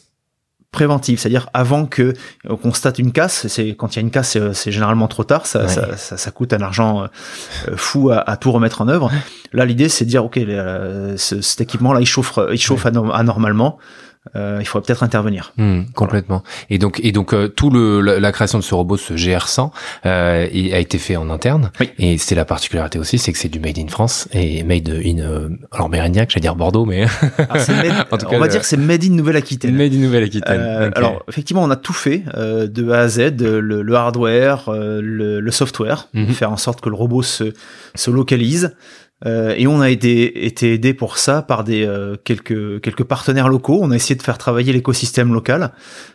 [0.71, 2.13] préventive, c'est-à-dire avant que
[2.47, 3.47] on constate une casse.
[3.47, 5.47] C'est quand il y a une casse, c'est- c'est généralement trop tard.
[5.47, 5.67] Ça, Ouais.
[5.67, 7.07] ça, ça, ça coûte un argent euh,
[7.69, 9.11] euh, fou à, à tout remettre en œuvre.
[9.51, 13.11] Là, l'idée c'est de dire ok, euh, ce- cet équipement-là il chauffe, il chauffe anorm-
[13.11, 13.79] anormalement.
[14.35, 15.53] Euh, il faudrait peut-être intervenir.
[15.57, 16.43] Hmm, complètement.
[16.69, 19.71] Et donc, et donc, euh, tout le la, la création de ce robot, ce GR100,
[20.05, 21.71] euh, il a été fait en interne.
[21.79, 21.89] Oui.
[21.97, 25.19] Et c'est la particularité aussi, c'est que c'est du made in France et made in
[25.19, 27.05] euh, alors Mérignac, j'allais dire Bordeaux, mais
[27.37, 29.73] Alors, made- En tout on cas, va le- dire que c'est made in Nouvelle-Aquitaine.
[29.75, 30.59] made in Nouvelle-Aquitaine.
[30.61, 30.91] Euh.
[30.95, 34.99] Alors effectivement, on a tout fait euh, de A à Z, le, le hardware, euh,
[35.01, 36.27] le, le software, Mhm.
[36.33, 37.53] faire en sorte que le robot se,
[37.95, 38.75] se localise.
[39.25, 43.49] Euh, et on a été, été aidé pour ça par des euh, quelques quelques partenaires
[43.49, 43.77] locaux.
[43.81, 45.73] On a essayé de faire travailler l'écosystème local.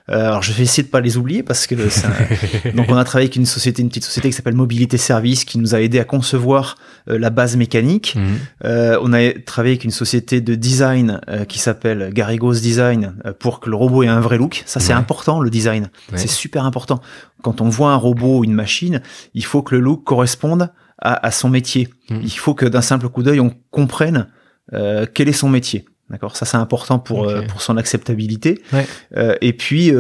[0.09, 3.05] Euh, alors je vais essayer de pas les oublier parce que un- donc on a
[3.05, 5.99] travaillé avec une société, une petite société qui s'appelle Mobilité Service, qui nous a aidé
[5.99, 6.77] à concevoir
[7.11, 8.17] euh, la base mécanique.
[8.65, 13.69] Euh, on a travaillé avec une société de design qui s'appelle Garrigos Design pour que
[13.69, 14.63] le robot ait un vrai look.
[14.67, 14.99] Ça, c'est Ouais.
[14.99, 15.91] important, le design.
[16.13, 16.19] Ouais.
[16.19, 17.01] C'est super important.
[17.43, 19.03] Quand on voit un robot ou une machine,
[19.35, 21.89] il faut que le look corresponde à, à son métier.
[22.11, 22.21] Mhm.
[22.23, 24.29] Il faut que d'un simple coup d'œil, on comprenne
[24.73, 25.85] euh, quel est son métier.
[26.11, 28.63] D'accord, ça c'est important pour euh, pour son acceptabilité.
[28.73, 28.87] Ouais.
[29.17, 29.91] Euh, et puis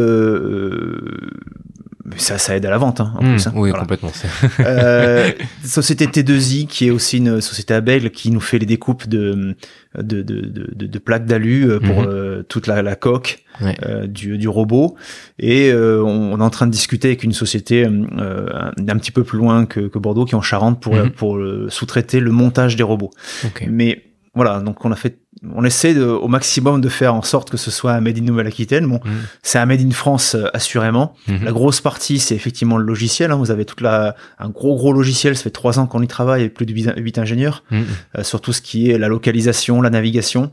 [2.07, 3.47] euh, ça, ça aide à la vente hein, en plus.
[3.47, 3.53] hein.
[3.55, 3.81] oui, Voilà.
[3.85, 4.13] complètement.
[4.61, 5.31] Euh,
[5.65, 9.57] société T2I qui est aussi une société à Bègle qui nous fait les découpes de
[9.97, 12.09] de, de, de, de- plaques d'alu euh, pour Mhm.
[12.09, 13.77] euh, toute la, la coque Ouais.
[13.87, 14.97] euh, du, du robot
[15.39, 18.97] et euh, on, on est en train de discuter avec une société euh, un, un
[18.99, 21.11] petit peu plus loin que, que Bordeaux qui est en Charente pour Mhm.
[21.11, 23.11] pour sous-traiter le montage des robots.
[23.45, 23.67] Ok.
[23.71, 24.03] Mais
[24.35, 25.19] voilà, donc on a fait,
[25.55, 28.23] on essaie de, au maximum de faire en sorte que ce soit un made in
[28.23, 28.87] Nouvelle-Aquitaine.
[28.87, 29.13] Bon, Mhm.
[29.43, 31.15] c'est un made in France euh, assurément.
[31.29, 31.45] Mhm.
[31.45, 33.31] La grosse partie, c'est effectivement le logiciel.
[33.31, 33.37] hein.
[33.37, 35.37] Vous avez toute la, un gros gros logiciel.
[35.37, 37.85] Ça fait trois ans qu'on y travaille avec plus de huit- ingénieurs Mhm.
[38.19, 40.53] euh, sur tout ce qui est la localisation, la navigation.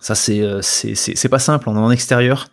[0.00, 1.68] Ça, c'est euh, c'est c'est c'est pas simple.
[1.68, 2.48] On est en extérieur.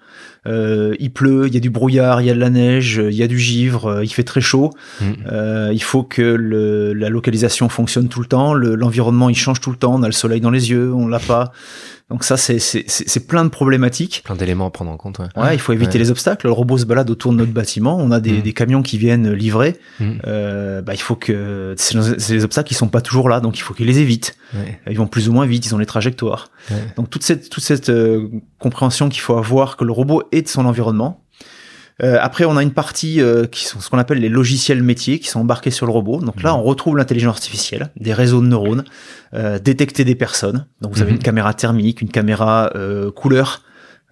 [0.48, 3.16] Euh, il pleut, il y a du brouillard, il y a de la neige, il
[3.16, 4.70] y a du givre, euh, il fait très chaud.
[5.02, 5.16] Mhm.
[5.32, 8.54] Euh, il faut que le, la localisation fonctionne tout le temps.
[8.54, 9.96] le- L'environnement, il change tout le temps.
[9.96, 11.52] On a le soleil dans les yeux, on l'a pas.
[12.12, 14.22] Donc ça, c'est c'est c'est- c'est plein de problématiques.
[14.24, 15.18] Plein d'éléments à prendre en compte.
[15.18, 15.26] Ouais.
[15.36, 16.00] Ouais, il faut éviter Ouais.
[16.00, 16.46] les obstacles.
[16.46, 17.98] Le robot se balade autour de notre bâtiment.
[17.98, 18.41] On a des, Mhm.
[18.41, 19.76] des camions qui viennent livrer.
[20.00, 20.20] Mhm.
[20.28, 23.58] Euh, bah, il faut que c'est c'est les obstacles qui sont pas toujours là, donc
[23.58, 24.36] il faut qu'ils les évitent.
[24.54, 24.80] Ouais.
[24.89, 25.65] Ils vont plus ou moins vite.
[25.65, 26.50] Ils ont les trajectoires.
[26.96, 30.48] Donc toute cette toute cette euh, compréhension qu'il faut avoir que le robot est de
[30.48, 31.25] son environnement.
[32.04, 35.20] Euh, après, on a une partie euh, qui sont ce qu'on appelle les logiciels métiers
[35.20, 36.20] qui sont embarqués sur le robot.
[36.20, 36.60] Donc là, Mhm.
[36.60, 38.84] on retrouve l'intelligence artificielle, des réseaux de neurones,
[39.34, 40.66] euh, détecter des personnes.
[40.82, 41.18] Donc vous avez Mhm.
[41.18, 43.62] une caméra thermique, une caméra euh, couleur.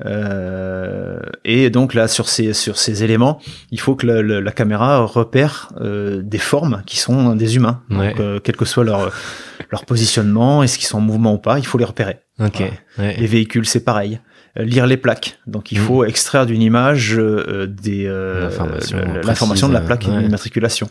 [0.06, 3.40] Euh, et donc là, sur ces sur ces éléments,
[3.72, 7.82] il faut que le- le- la caméra repère euh, des formes qui sont des humains.
[7.90, 8.10] Ouais.
[8.12, 9.12] Donc, euh, quel que soit leur
[9.72, 12.20] leur positionnement, est-ce qu'ils sont en mouvement ou pas, il faut les repérer.
[12.40, 12.62] Ok.
[12.98, 13.12] Voilà.
[13.12, 13.18] Ouais.
[13.20, 14.20] Les véhicules, c'est pareil.
[14.60, 15.40] Euh, lire les plaques.
[15.48, 15.86] Donc, il Mhm.
[15.86, 20.24] faut extraire d'une image euh, des euh, L'information précise, l'information de la plaque euh, ouais.
[20.24, 20.90] d'immatriculation.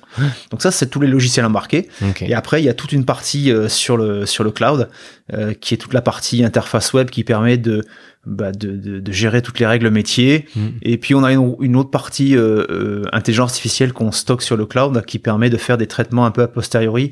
[0.50, 1.88] Donc ça, c'est tous les logiciels embarqués.
[2.22, 4.88] Et après, il y a toute une partie euh, sur le sur le cloud
[5.32, 7.84] euh, qui est toute la partie interface web qui permet de
[8.26, 10.46] bah, de, de, de gérer toutes les règles métiers.
[10.56, 10.72] Mhm.
[10.82, 14.56] Et puis on a une, une autre partie euh, euh, intelligence artificielle qu'on stocke sur
[14.56, 17.10] le cloud qui permet de faire des traitements un peu a posteriori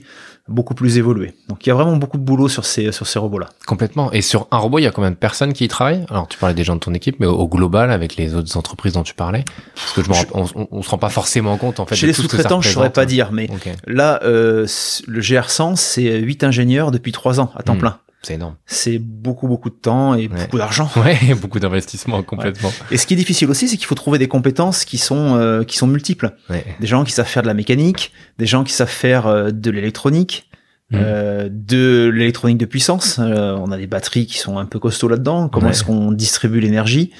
[0.50, 1.32] beaucoup plus évolués.
[1.48, 3.48] Donc il y a vraiment beaucoup de boulot sur ces sur ces robots là.
[3.66, 4.12] Complètement.
[4.12, 6.04] Et sur un robot, il y a combien de personnes qui y travaillent?
[6.10, 8.56] Alors, tu parlais des gens de ton équipe, mais au, au global, avec les autres
[8.56, 11.08] entreprises dont tu parlais, parce que je me Je- rends- on, on, se rend pas
[11.08, 11.94] forcément compte en fait.
[11.94, 13.48] Chez de les sous-traitants, je saurais pas dire, mais
[13.86, 14.66] là euh,
[15.06, 17.80] le GR100 c'est 8 ingénieurs depuis 3 ans à temps Mhm.
[17.80, 17.98] plein.
[18.22, 18.56] C'est énorme.
[18.66, 20.90] C'est beaucoup beaucoup de temps et beaucoup d'argent.
[20.96, 22.70] Ouais, beaucoup d'investissement complètement.
[22.90, 25.64] Et ce qui est difficile aussi, c'est qu'il faut trouver des compétences qui sont euh,
[25.64, 26.32] qui sont multiples.
[26.50, 26.64] Ouais.
[26.80, 29.70] Des gens qui savent faire de la mécanique, des gens qui savent faire euh, de
[29.70, 30.46] l'électronique,
[30.92, 30.98] Mhm.
[31.04, 33.20] euh, de l'électronique de puissance.
[33.20, 35.48] Euh, on a des batteries qui sont un peu costauds là-dedans.
[35.48, 37.12] Comment est-ce qu'on distribue l'énergie?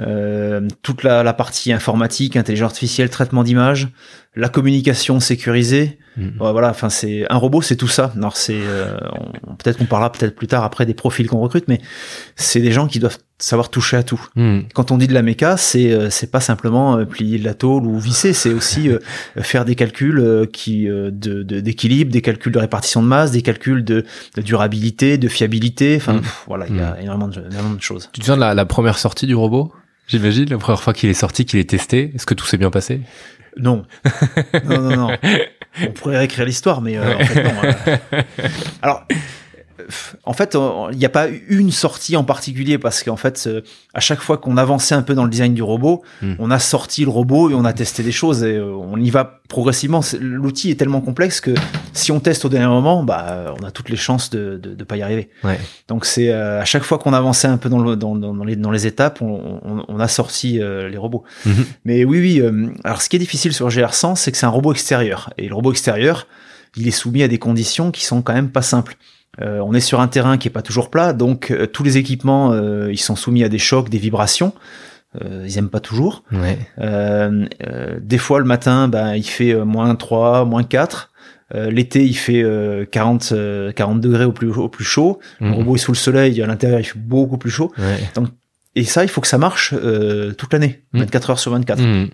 [0.00, 3.88] Euh, Toute la, la partie informatique, intelligence artificielle, traitement d'image,
[4.36, 5.98] la communication sécurisée.
[6.18, 6.34] Mhm.
[6.40, 8.12] Ouais, voilà, enfin c'est un robot, c'est tout ça.
[8.16, 8.96] Alors c'est euh,
[9.58, 11.80] peut-être qu'on parlera peut-être plus tard après des profils qu'on recrute, mais
[12.36, 14.20] c'est des gens qui doivent savoir toucher à tout.
[14.34, 14.64] Mhm.
[14.74, 17.52] Quand on dit de la méca, c'est euh, c'est pas simplement euh, plier de la
[17.54, 18.98] tôle ou visser, c'est aussi euh,
[19.42, 23.30] faire des calculs euh, qui euh, de de- d'équilibre, des calculs de répartition de masse,
[23.32, 24.04] des calculs de,
[24.36, 25.96] de durabilité, de fiabilité.
[25.96, 26.22] Enfin Mm.
[26.46, 28.08] voilà, il y a énormément de, énormément de choses.
[28.12, 29.72] Tu te souviens de la, la première sortie du robot?
[30.08, 32.12] J'imagine la première fois qu'il est sorti, qu'il est testé.
[32.14, 33.00] Est-ce que tout s'est bien passé?
[33.56, 33.84] Non.
[34.64, 35.16] non, non, non.
[35.82, 37.50] On pourrait réécrire l'histoire, mais euh, en fait, non.
[37.64, 38.22] euh.
[38.82, 39.04] Alors,
[40.24, 40.56] en fait,
[40.92, 43.60] il n'y a pas une sortie en particulier parce qu'en fait, euh,
[43.94, 46.34] à chaque fois qu'on avançait un peu dans le design du robot, Hmm.
[46.38, 49.10] on a sorti le robot et on a testé des choses et euh, on y
[49.10, 50.00] va progressivement.
[50.20, 51.54] L'outil est tellement complexe que
[51.92, 54.96] si on teste au dernier moment, bah, on a toutes les chances de de pas
[54.96, 55.28] y arriver.
[55.44, 55.58] Ouais.
[55.88, 58.44] Donc c'est euh, à chaque fois qu'on avançait un peu dans, le, dans, dans, dans
[58.44, 61.24] les, dans les étapes, on, on, on a sorti les robots.
[61.44, 61.64] Mhm.
[61.84, 62.42] Mais oui, oui.
[62.84, 65.32] alors ce qui est difficile sur GR100, c'est que c'est un robot extérieur.
[65.38, 66.26] Et le robot extérieur,
[66.76, 68.96] il est soumis à des conditions qui sont quand même pas simples.
[69.42, 71.98] Euh, on est sur un terrain qui est pas toujours plat, donc euh, tous les
[71.98, 74.52] équipements, euh, ils sont soumis à des chocs, des vibrations.
[75.22, 76.24] Euh, ils aiment pas toujours.
[76.32, 76.58] Ouais.
[76.78, 81.10] Euh, euh, des fois, le matin, ben, il fait euh, moins 3, moins 4.
[81.54, 85.20] Euh, L'été, il fait euh, 40, euh, 40 degrés au plus, au plus chaud.
[85.40, 85.54] Le Mhm.
[85.54, 87.72] robot est sous le soleil, à l'intérieur, il fait beaucoup plus chaud.
[87.78, 87.98] Ouais.
[88.74, 91.00] Et ça, il faut que ça marche euh, toute l'année, Mhm.
[91.02, 91.80] 24 heures sur 24.
[91.80, 92.08] Mhm.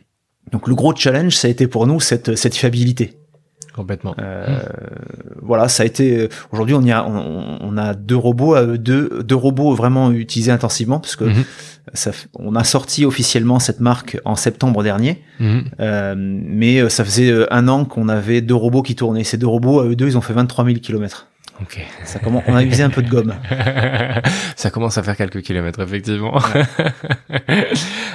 [0.53, 3.15] Donc le gros challenge, ça a été pour nous cette, cette fiabilité.
[3.75, 4.15] Complètement.
[4.19, 4.61] Euh,
[5.41, 6.29] Voilà, ça a été.
[6.53, 10.53] Aujourd'hui, on y a, on, on a deux robots, euh, deux, deux robots vraiment utilisés
[10.53, 11.25] intensivement, parce que
[11.95, 15.23] ça, f- on a sorti officiellement cette marque en septembre dernier,
[15.81, 19.25] euh, mais euh, ça faisait euh, un an qu'on avait deux robots qui tournaient.
[19.25, 21.27] Ces deux robots, à eux deux, ils ont fait 23 000 kilomètres.
[21.63, 21.81] Ok.
[22.05, 23.35] Ça commence, on a usé un peu de gomme.
[24.57, 26.39] Ça commence à faire quelques kilomètres, effectivement.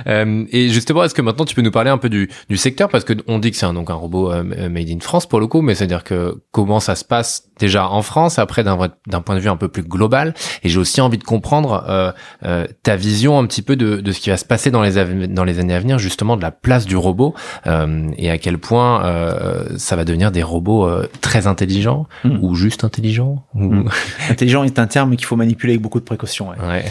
[0.05, 2.87] Euh, et justement, est-ce que maintenant tu peux nous parler un peu du, du secteur?
[2.87, 5.39] Parce que on dit que c'est un, donc un robot euh, made in France pour
[5.41, 8.77] le coup, mais c'est-à-dire que comment ça se passe déjà en France, après d'un
[9.21, 10.33] point de vue un peu plus global?
[10.63, 12.11] Et j'ai aussi envie de comprendre euh,
[12.45, 15.27] euh, ta vision un petit peu de, de ce qui va se passer dans les
[15.27, 17.33] dans les années à venir, justement de la place du robot
[17.65, 22.39] euh, et à quel point euh, ça va devenir des robots euh, très intelligents Mm.
[22.41, 23.36] ou juste intelligents?
[23.53, 23.89] Mm.
[24.29, 26.67] Intelligent est un terme qu'il faut manipuler avec beaucoup de ouais.
[26.67, 26.85] Ouais,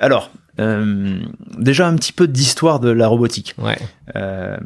[0.00, 0.30] Alors,
[0.60, 1.18] euh,
[1.58, 3.54] déjà un petit peu d'histoire de la robotique.
[3.58, 3.78] ouais.
[4.16, 4.56] Euh,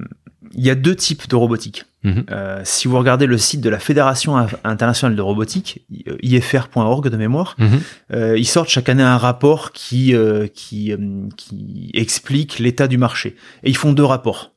[0.55, 1.85] Il y a deux types de robotique.
[2.05, 2.25] Mhm.
[2.31, 5.85] Euh, si vous regardez le site de la Fédération internationale de robotique,
[6.23, 7.81] ifr.org de mémoire, Mhm.
[8.15, 10.15] euh, ils sortent chaque année un rapport qui
[10.55, 10.93] qui,
[11.37, 13.37] qui explique l'état du marché.
[13.63, 14.53] Et ils font deux rapports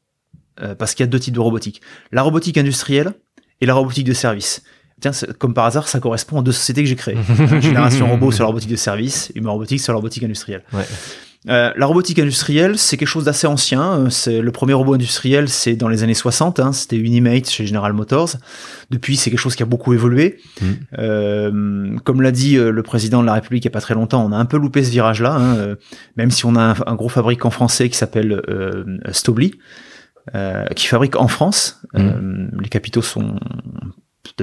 [0.77, 1.81] parce qu'il y a deux types de robotique
[2.11, 3.13] la robotique industrielle
[3.61, 4.63] et la robotique de service.
[5.01, 7.17] Tiens, comme par hasard, ça correspond aux deux sociétés que j'ai créées.
[7.39, 10.63] Euh, Génération Robot sur la robotique de service ma robotique sur la robotique industrielle.
[10.73, 10.83] Ouais.
[11.49, 13.81] Euh, la robotique industrielle, c'est quelque chose d'assez ancien.
[13.81, 16.59] Euh, C'est le premier robot industriel, c'est dans les années 60.
[16.59, 18.35] Hein, C'était Unimate chez General Motors.
[18.91, 20.37] Depuis, c'est quelque chose qui a beaucoup évolué.
[20.61, 20.75] Mhm.
[20.99, 23.95] Euh, comme l'a dit euh, le président de la République il y a pas très
[23.95, 25.33] longtemps, on a un peu loupé ce virage-là.
[25.33, 25.75] hein, euh,
[26.15, 29.55] même si on a un, un gros fabricant français qui s'appelle euh, Stobli,
[30.35, 31.81] euh, qui fabrique en France.
[31.95, 33.35] Euh, les capitaux sont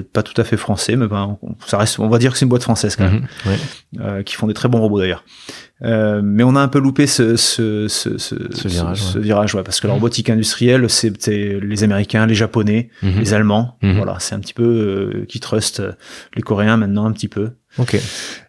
[0.00, 2.38] peut-être pas tout à fait français, mais ben, on- ça reste, on va dire que
[2.38, 3.50] c'est une boîte française quand même Mhm.
[3.52, 3.58] Ouais.
[4.00, 5.24] euh, qui font des très bons robots d'ailleurs.
[5.84, 9.20] Euh, mais on a un peu loupé ce, ce, ce, ce, Ce virage, ouais.
[9.20, 11.12] virage, ouais, parce que la robotique industrielle, c'est
[11.62, 13.20] les Américains, les Japonais, Mhm.
[13.20, 13.76] les Allemands.
[13.82, 13.96] Mhm.
[13.96, 15.92] Voilà, c'est un petit peu euh, qui trustent euh,
[16.34, 17.50] les Coréens maintenant un petit peu.
[17.78, 17.96] Ok.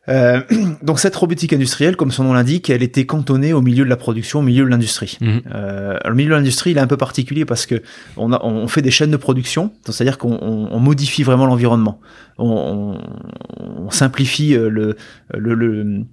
[0.08, 0.42] Euh,
[0.82, 3.98] donc cette robotique industrielle, comme son nom l'indique, elle était cantonnée au milieu de la
[3.98, 5.18] production, au milieu de l'industrie.
[5.22, 5.42] Mhm.
[5.54, 7.82] Euh, le milieu de l'industrie, il est un peu particulier parce que
[8.18, 11.46] on, a, on fait des chaînes de production, donc c'est-à-dire qu'on on- on modifie vraiment
[11.46, 12.00] l'environnement.
[12.38, 12.98] On,
[13.60, 14.96] on- on simplifie euh, le,
[15.38, 16.06] le, le-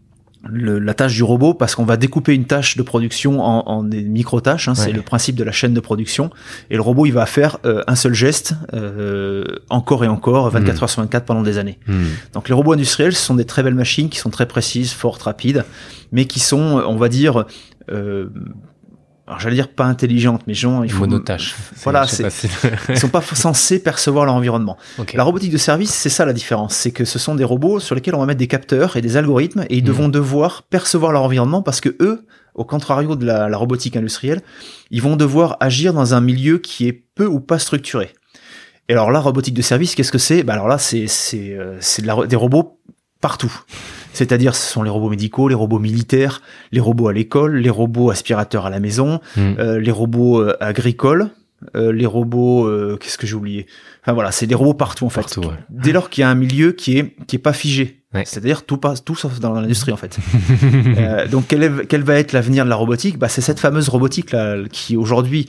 [0.48, 3.82] le- la tâche du robot parce qu'on va découper une tâche de production en, en
[3.82, 4.68] des micro-tâches.
[4.68, 6.30] hein, C'est le principe de la chaîne de production.
[6.70, 10.76] Et le robot, il va faire euh, un seul geste euh, encore et encore, 24
[10.76, 10.82] Mhm.
[10.82, 11.78] heures sur 24 pendant des années.
[11.86, 12.06] Mhm.
[12.34, 15.22] Donc les robots industriels, ce sont des très belles machines qui sont très précises, fortes,
[15.22, 15.64] rapides,
[16.12, 17.44] mais qui sont, on va dire,
[17.90, 18.26] euh,
[19.26, 21.56] alors j'allais dire pas intelligentes, mais genre il faut Monotâche.
[21.82, 22.22] Voilà, si-
[22.88, 24.76] ils sont pas censés percevoir leur environnement.
[25.14, 27.94] La robotique de service, c'est ça la différence, c'est que ce sont des robots sur
[27.94, 29.86] lesquels on va mettre des capteurs et des algorithmes et ils Mhm.
[29.88, 34.40] devront devoir percevoir leur environnement parce que eux, au contrario de la, la robotique industrielle,
[34.90, 38.10] ils vont devoir agir dans un milieu qui est peu ou pas structuré.
[38.88, 40.44] Et alors là, robotique de service, qu'est-ce que c'est?
[40.44, 42.78] Bah alors là, c'est c'est euh, c'est de des robots
[43.20, 43.52] partout.
[44.16, 48.10] C'est-à-dire, ce sont les robots médicaux, les robots militaires, les robots à l'école, les robots
[48.10, 49.56] aspirateurs à la maison, Mhm.
[49.58, 51.28] euh, les robots euh, agricoles,
[51.74, 53.66] euh, les robots, euh, qu'est-ce que j'ai oublié?
[54.02, 55.20] Enfin voilà, c'est des robots partout en fait.
[55.22, 55.54] Partout, ouais.
[55.70, 58.22] Dès lors qu'il y a un milieu qui est qui est pas figé, Ouais.
[58.24, 60.16] c'est-à-dire tout passe tout sauf dans l'industrie en fait.
[60.98, 63.18] Euh, donc quel, est- quel va être l'avenir de la robotique?
[63.18, 65.48] Bah, c'est cette fameuse robotique là qui aujourd'hui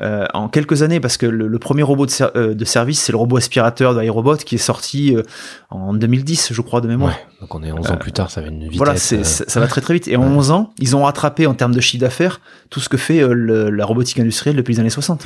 [0.00, 3.00] euh, en quelques années, parce que le, le premier robot de, ser- euh, de service,
[3.00, 5.22] c'est le robot aspirateur d'iRobot qui est sorti euh,
[5.70, 7.12] en 2010, je crois, de mémoire.
[7.12, 7.26] Ouais.
[7.40, 8.76] Donc on est 11 ans plus tard, ça va une vitesse.
[8.78, 10.08] Voilà, euh, ça ça va très très vite.
[10.08, 12.96] Et en 11 ans, ils ont rattrapé en termes de chiffre d'affaires tout ce que
[12.96, 15.24] fait euh, le- la robotique industrielle depuis les années 60.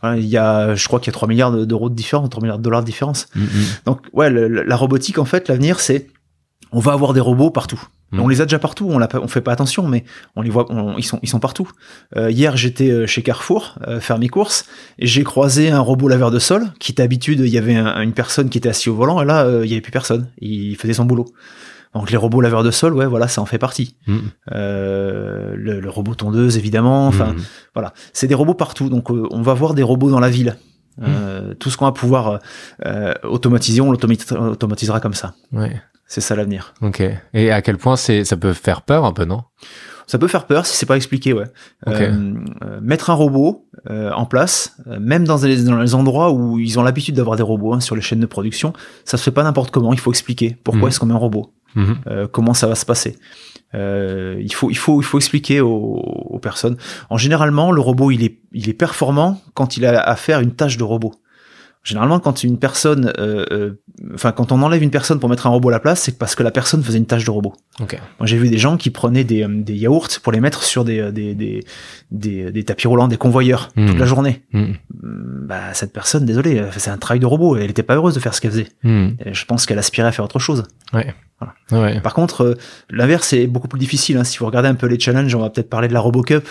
[0.00, 2.30] Voilà, il y a, je crois qu'il y a 3 milliards de- d'euros de différence,
[2.30, 3.26] 3 milliards de dollars de différence.
[3.36, 3.46] mm, mm.
[3.86, 6.06] Donc ouais, le- le- la robotique en fait, l'avenir c'est,
[6.72, 7.82] on va avoir des robots partout.
[8.12, 10.96] On les a déjà partout, on, on fait pas attention, mais on les voit, on-
[10.98, 11.68] ils, sont, ils sont partout.
[12.16, 14.64] Euh, hier, j'étais euh, chez Carrefour euh, faire mes courses
[14.98, 18.12] et j'ai croisé un robot laveur de sol qui d'habitude, il y avait un- une
[18.12, 20.28] personne qui était assise au volant et là, euh, il y avait plus personne.
[20.40, 21.26] Il faisait son boulot.
[21.94, 23.96] Donc les robots laveurs de sol, ouais, voilà, ça en fait partie.
[24.06, 24.18] Mm.
[24.52, 27.06] Euh, le, le robot tondeuse, évidemment.
[27.08, 27.42] Enfin, Mm.
[27.74, 28.88] voilà, c'est des robots partout.
[28.88, 30.56] Donc euh, on va voir des robots dans la ville.
[31.02, 32.40] Euh, Tout ce qu'on va pouvoir
[32.84, 35.34] euh, automatiser, on l'automati- automatisera comme ça.
[35.52, 35.80] Ouais.
[36.06, 36.74] C'est ça l'avenir.
[36.82, 37.02] Ok.
[37.34, 39.42] Et à quel point c'est, ça peut faire peur un peu, non?
[40.08, 41.44] Ça peut faire peur si c'est pas expliqué, ouais.
[41.86, 41.94] Ok.
[42.00, 46.58] Euh, euh, mettre un robot euh, en place, même dans les, dans les endroits où
[46.58, 48.72] ils ont l'habitude d'avoir des robots hein, sur les chaînes de production,
[49.04, 49.92] ça se fait pas n'importe comment.
[49.92, 50.88] Il faut expliquer pourquoi Mhm.
[50.88, 51.52] est-ce qu'on met un robot,
[52.08, 53.16] euh, comment ça va se passer.
[53.74, 56.76] Euh, il faut, il faut, il faut expliquer aux, aux personnes.
[57.08, 60.52] En généralement, le robot, il est, il est performant quand il a à faire une
[60.52, 61.14] tâche de robot.
[61.82, 63.80] Généralement, quand une personne, euh, euh,
[64.14, 66.34] enfin, quand on enlève une personne pour mettre un robot à la place, c'est parce
[66.34, 67.54] que la personne faisait une tâche de robot.
[67.80, 67.98] Ok.
[68.18, 70.84] Moi, j'ai vu des gens qui prenaient des, euh, des yaourts pour les mettre sur
[70.84, 71.64] des, des, des,
[72.10, 74.42] des, des tapis roulants, des convoyeurs, toute la journée.
[74.52, 74.58] Mm.
[74.62, 74.76] Hum,
[75.48, 77.56] Bah, cette personne, désolé, c'est un travail de robot.
[77.56, 78.68] Elle était pas heureuse de faire ce qu'elle faisait.
[78.82, 79.08] Mm.
[79.24, 80.64] Et je pense qu'elle aspirait à faire autre chose.
[80.92, 81.14] Ouais.
[82.02, 82.54] Par contre, euh,
[82.90, 84.18] l'inverse est beaucoup plus difficile.
[84.18, 84.24] hein.
[84.24, 86.44] Si vous regardez un peu les challenges, on va peut-être parler de la RoboCup.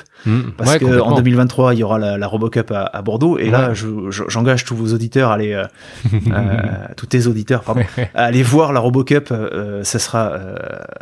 [0.58, 1.16] Parce Ouais, que en complètement.
[1.18, 3.38] 2023, il y aura la, la RoboCup à, à Bordeaux.
[3.38, 3.76] Et là, Ouais.
[3.76, 5.66] je- je- j'engage tous vos auditeurs aller, euh,
[6.14, 6.58] euh,
[6.96, 8.10] tous tes auditeurs, pardon, Ouais.
[8.14, 9.32] à aller voir la RoboCup.
[9.32, 10.34] Euh, ça sera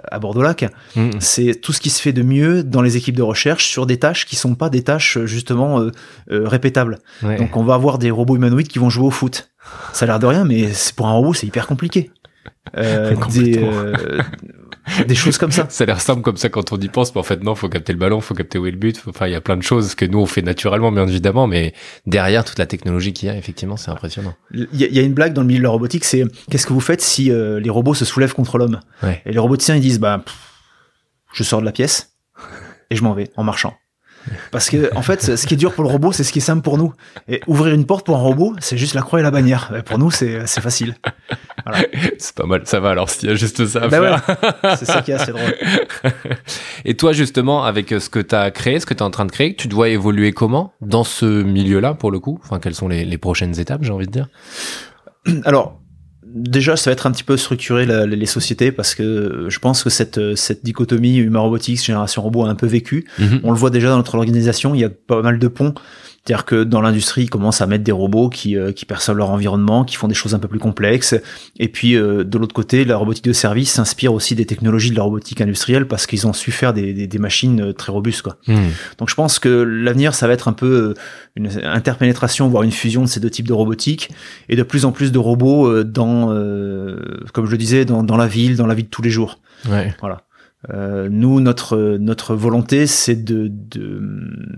[0.09, 0.65] à Bordeaux-Lac.
[0.95, 1.11] Mm.
[1.19, 3.97] C'est tout ce qui se fait de mieux dans les équipes de recherche sur des
[3.97, 5.81] tâches qui sont pas des tâches justement
[6.29, 6.99] répétables.
[7.23, 7.37] Ouais.
[7.37, 9.49] Donc on va avoir des robots humanoïdes qui vont jouer au foot.
[9.93, 12.11] Ça a l'air de rien, mais pour un robot, c'est hyper compliqué.
[12.75, 13.93] Euh, des, euh,
[15.07, 15.65] des choses comme ça.
[15.69, 17.69] Ça a l'air simple comme ça quand on y pense, mais en fait non, faut
[17.69, 18.97] capter le ballon, faut capter où est le but.
[18.97, 21.47] faut- Enfin, il y a plein de choses que nous on fait naturellement, bien évidemment,
[21.47, 21.73] mais
[22.05, 24.33] derrière toute la technologie qu'il y a, effectivement, c'est impressionnant.
[24.53, 26.23] Il y, a- il y a une blague dans le milieu de la robotique, c'est
[26.51, 28.79] qu'est-ce que vous faites si euh, les robots se soulèvent contre l'homme?
[29.03, 29.21] Ouais.
[29.25, 30.35] Et les roboticiens ils disent bah pff,
[31.33, 32.13] je sors de la pièce
[32.89, 33.75] et je m'en vais en marchant.
[34.51, 36.41] Parce que en fait, ce qui est dur pour le robot, c'est ce qui est
[36.41, 36.93] simple pour nous.
[37.27, 39.71] Et ouvrir une porte pour un robot, c'est juste la croix et la bannière.
[39.85, 40.95] Pour nous, c'est facile.
[42.17, 44.21] c'est pas mal, ça va alors s'il y a juste ça à faire.
[44.77, 45.55] C'est ça qui est assez drôle.
[46.85, 49.11] Et toi, justement, avec euh, ce que tu as créé, ce que tu es en
[49.11, 52.39] train de créer, tu dois évoluer comment dans ce milieu-là, pour le coup?
[52.43, 54.29] Enfin, quelles sont les, les prochaines étapes, j'ai envie de dire?
[55.43, 55.79] Alors,
[56.37, 59.83] déjà, ça va être un petit peu structurer la- les sociétés parce que je pense
[59.83, 63.05] que cette, cette dichotomie humain-robotique, génération robot a un peu vécu.
[63.19, 63.41] Mhm.
[63.43, 65.73] On le voit déjà dans notre organisation, il y a pas mal de ponts.
[66.27, 69.29] C'est-à-dire que dans l'industrie, ils commencent à mettre des robots qui, euh, qui perçoivent leur
[69.29, 71.15] environnement, qui font des choses un peu plus complexes.
[71.57, 74.97] Et puis, euh, de l'autre côté, la robotique de service s'inspire aussi des technologies de
[74.97, 78.23] la robotique industrielle parce qu'ils ont su faire des, des, des machines euh, très robustes.
[78.23, 78.35] Quoi.
[78.47, 78.71] Mhm.
[78.97, 80.93] Donc je pense que l'avenir, ça va être un peu euh,
[81.37, 84.09] une interpénétration, voire une fusion de ces deux types de robotique,
[84.49, 88.03] et de plus en plus de robots euh, dans, euh, comme je le disais, dans,
[88.03, 89.39] dans la ville, dans la vie de tous les jours.
[89.69, 89.95] Ouais.
[90.73, 94.01] Euh, nous, notre notre volonté, c'est de, de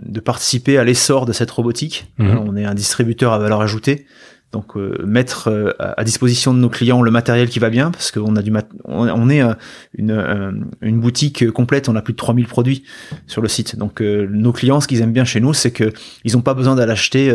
[0.06, 2.12] de participer à l'essor de cette robotique.
[2.18, 2.38] Mhm.
[2.48, 4.06] On est un distributeur à valeur ajoutée.
[4.52, 8.10] Donc euh, mettre euh, à disposition de nos clients le matériel qui va bien parce
[8.10, 9.54] qu'on a du mat on, on est euh,
[9.96, 12.84] une une boutique complète, on a plus de 3000 produits
[13.28, 13.76] sur le site.
[13.76, 15.94] Donc euh, nos clients ce qu'ils aiment bien chez nous, c'est que
[16.24, 17.32] ils ont pas besoin d'aller acheter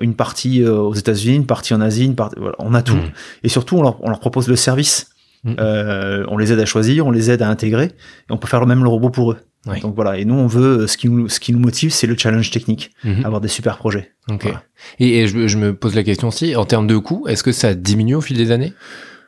[0.00, 3.10] une partie aux États-Unis, une partie en Asie, une partie voilà, on a tout Mhm.
[3.42, 5.10] et surtout on leur, on leur propose le service.
[5.44, 5.56] Mhm.
[5.60, 8.60] Euh, on les aide à choisir, on les aide à intégrer et on peut faire
[8.60, 9.38] le même le robot pour eux.
[9.82, 12.16] Donc voilà, et nous on veut ce qui nous ce qui nous motive, c'est le
[12.16, 13.24] challenge technique, Mhm.
[13.24, 14.12] avoir des super projets.
[14.30, 14.42] Ok.
[14.44, 14.62] Voilà.
[15.00, 17.50] Et, et je, je me pose la question aussi, en termes de coûts, est-ce que
[17.50, 18.72] ça diminue au fil des années?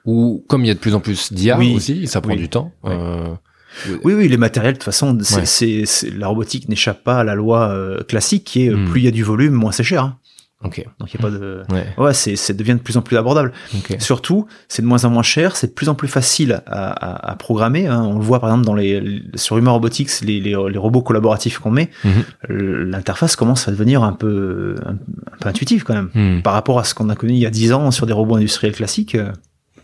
[0.04, 1.74] Ou comme il y a de plus en plus d'IA Oui.
[1.74, 2.38] aussi, ça prend Oui.
[2.38, 3.34] du temps euh,
[4.04, 5.46] Oui, oui, les matériels, de toute façon, c'est, Ouais.
[5.46, 8.88] c'est, c'est- la robotique n'échappe pas à la loi euh, classique qui est euh, Mhm.
[8.90, 10.04] plus il y a du volume, moins c'est cher.
[10.04, 10.18] hein.
[10.64, 10.84] Ok.
[10.98, 11.62] Donc il y a pas de.
[11.70, 11.86] Ouais.
[11.98, 13.52] Ouais, c'est, c'est devient de plus en plus abordable.
[13.76, 13.96] Ok.
[14.00, 17.30] Surtout, c'est de moins en moins cher, c'est de plus en plus facile à, à,
[17.30, 17.86] à programmer.
[17.86, 18.02] hein.
[18.02, 21.58] On le voit par exemple dans les sur Human Robotics, les, les, les robots collaboratifs
[21.60, 22.24] qu'on met, Mhm.
[22.48, 26.10] l'interface commence à devenir un peu un, un peu intuitive quand même.
[26.14, 26.42] Hmm.
[26.42, 28.34] Par rapport à ce qu'on a connu il y a 10 ans sur des robots
[28.36, 29.30] industriels classiques, euh,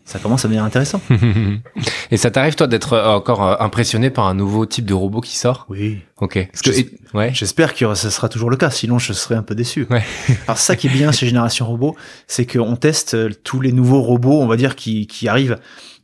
[0.04, 1.00] ça commence à devenir intéressant.
[2.10, 5.20] Et ça t'arrive toi d'être euh, encore euh, impressionné par un nouveau type de robot
[5.20, 5.66] qui sort?
[5.68, 6.00] Oui.
[6.20, 6.48] Ok.
[6.62, 6.70] Que,
[7.16, 7.30] ouais.
[7.34, 9.86] J'espère que ce sera toujours le cas, sinon je serais un peu déçu.
[9.90, 10.04] Ouais.
[10.46, 11.96] Alors ça qui est bien chez Génération Robot,
[12.28, 15.58] c'est qu'on teste euh, tous les nouveaux robots, on va dire, qui, qui arrivent.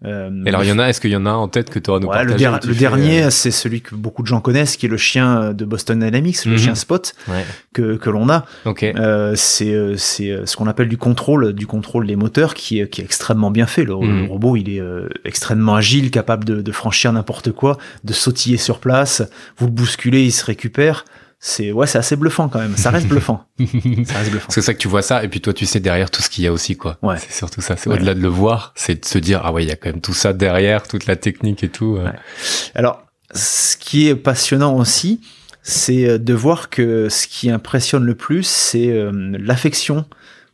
[0.07, 1.79] Euh, Et alors il y en a, est-ce qu'il y en a en tête que
[1.79, 4.41] tu auras nous le, partager der- le dernier, euh, c'est celui que beaucoup de gens
[4.41, 6.59] connaissent, qui est le chien euh, de Boston Dynamics, le Mhm.
[6.59, 7.45] chien Spot Ouais.
[7.75, 8.47] que, que l'on a.
[8.65, 8.83] Ok.
[8.83, 13.03] Euh, c'est c'est ce qu'on appelle du contrôle, du contrôle des moteurs, qui est, qui
[13.03, 13.85] est extrêmement bien fait.
[13.85, 14.23] Le, Mhm.
[14.23, 14.81] le robot, il est
[15.27, 19.23] extrêmement agile, capable de, de franchir n'importe quoi, de sautiller sur place.
[19.59, 21.05] Vous le bousculez, il se récupère.
[21.39, 22.77] c'est ouais, c'est assez bluffant quand même.
[22.77, 23.45] Ça reste bluffant.
[23.59, 24.49] ça reste bluffant.
[24.51, 26.45] C'est ça que tu vois ça, et puis toi, tu sais derrière tout ce qu'il
[26.45, 26.99] y a aussi, quoi.
[27.03, 27.17] Ouais.
[27.19, 27.77] C'est surtout ça.
[27.77, 29.91] C'est au-delà de le voir, c'est de se dire ah ouais, il y a quand
[29.91, 31.97] même tout ça derrière, toute la technique et tout.
[31.97, 32.05] euh.
[32.05, 32.13] Ouais.
[32.75, 33.03] Alors,
[33.35, 35.21] ce qui est passionnant aussi,
[35.63, 40.05] c'est euh, de voir que ce qui impressionne le plus, c'est euh, l'affection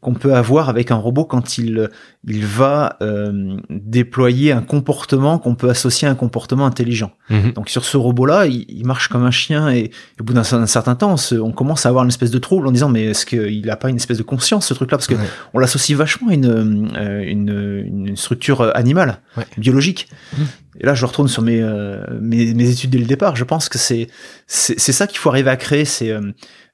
[0.01, 1.89] qu'on peut avoir avec un robot quand il,
[2.25, 7.13] il va euh, déployer un comportement qu'on peut associer à un comportement intelligent.
[7.31, 7.53] Mhm.
[7.53, 10.95] Donc sur ce robot-là, il, il marche comme un chien et, au bout d'un certain
[10.97, 13.27] temps, on, se- on commence à avoir une espèce de trouble en disant mais est-ce
[13.27, 14.97] qu'il n'a pas une espèce de conscience ce truc-là?
[14.99, 15.21] Parce que Ouais.
[15.55, 19.45] on l'associe vachement à une, euh, une, une structure euh, animale, Ouais.
[19.57, 20.09] biologique.
[20.37, 20.47] Mhm.
[20.79, 23.35] Et là, je retourne sur mes, euh, mes, mes études dès le départ.
[23.35, 24.09] Je pense que c'est
[24.47, 25.87] c'est ça qu'il faut arriver à créer.
[25.87, 26.21] C'est euh,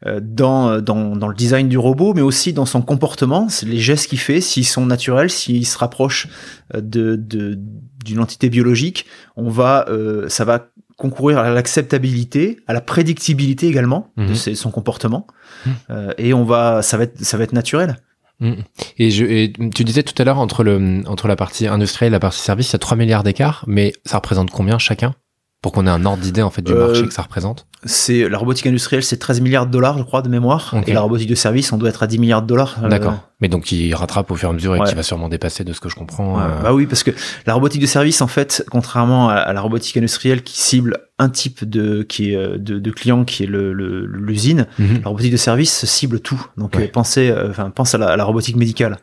[0.07, 4.09] euh, dans, dans, dans le design du robot, mais aussi dans son comportement, les gestes
[4.09, 6.29] qu'il fait, s'ils sont naturels, s'ils se rapprochent
[6.75, 7.59] euh, de de-
[8.05, 14.13] d'une entité biologique, on va, euh, ça va concourir à l'acceptabilité, à la prédictibilité également
[14.17, 14.35] de Mhm.
[14.35, 15.27] ses- son comportement,
[15.67, 15.73] Mhm.
[15.91, 17.97] Euh, et on va, ça va être, ça va être naturel.
[18.41, 18.57] Mhm.
[18.99, 22.17] Et, je, et tu disais tout à l'heure entre le entre la partie industrielle et
[22.17, 25.15] la partie service, il y a 3 milliards d'écart, mais ça représente combien chacun?
[25.61, 27.67] Pour qu'on ait un ordre d'idée en fait du Euh, marché que ça représente?
[27.85, 31.01] C'est la robotique industrielle, c'est 13 milliards de dollars, je crois, de mémoire, et la
[31.01, 32.77] robotique de service, on doit être à 10 milliards de dollars.
[32.85, 33.29] euh, D'accord.
[33.41, 35.73] Mais donc il rattrape au fur et à mesure et qui va sûrement dépasser de
[35.73, 36.37] ce que je comprends.
[36.37, 37.11] Ouais, euh, Bah oui, parce que
[37.45, 41.69] la robotique de service, en fait, contrairement à, la robotique industrielle qui cible un type
[41.69, 45.01] de qui est euh, de, de client qui est le- le- l'usine, mhm.
[45.03, 46.41] la robotique de service cible tout.
[46.57, 46.87] Donc Ouais.
[46.87, 48.99] pensez, enfin pense à la, à la robotique médicale.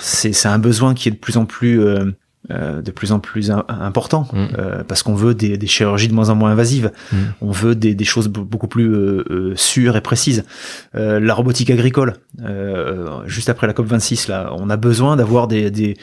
[0.00, 2.12] C'est c'est un besoin qui est de plus en plus euh,
[2.50, 4.48] euh, de plus en plus im- important Mhm.
[4.58, 6.90] euh, parce qu'on veut des, des chirurgies de moins en moins invasives.
[7.12, 7.18] Mhm.
[7.42, 10.44] On veut des, des choses be- beaucoup plus euh, euh, sûres et précises.
[10.94, 15.48] Euh, la robotique agricole, euh, juste après la COP 26, là, on a besoin d'avoir
[15.48, 15.96] des, des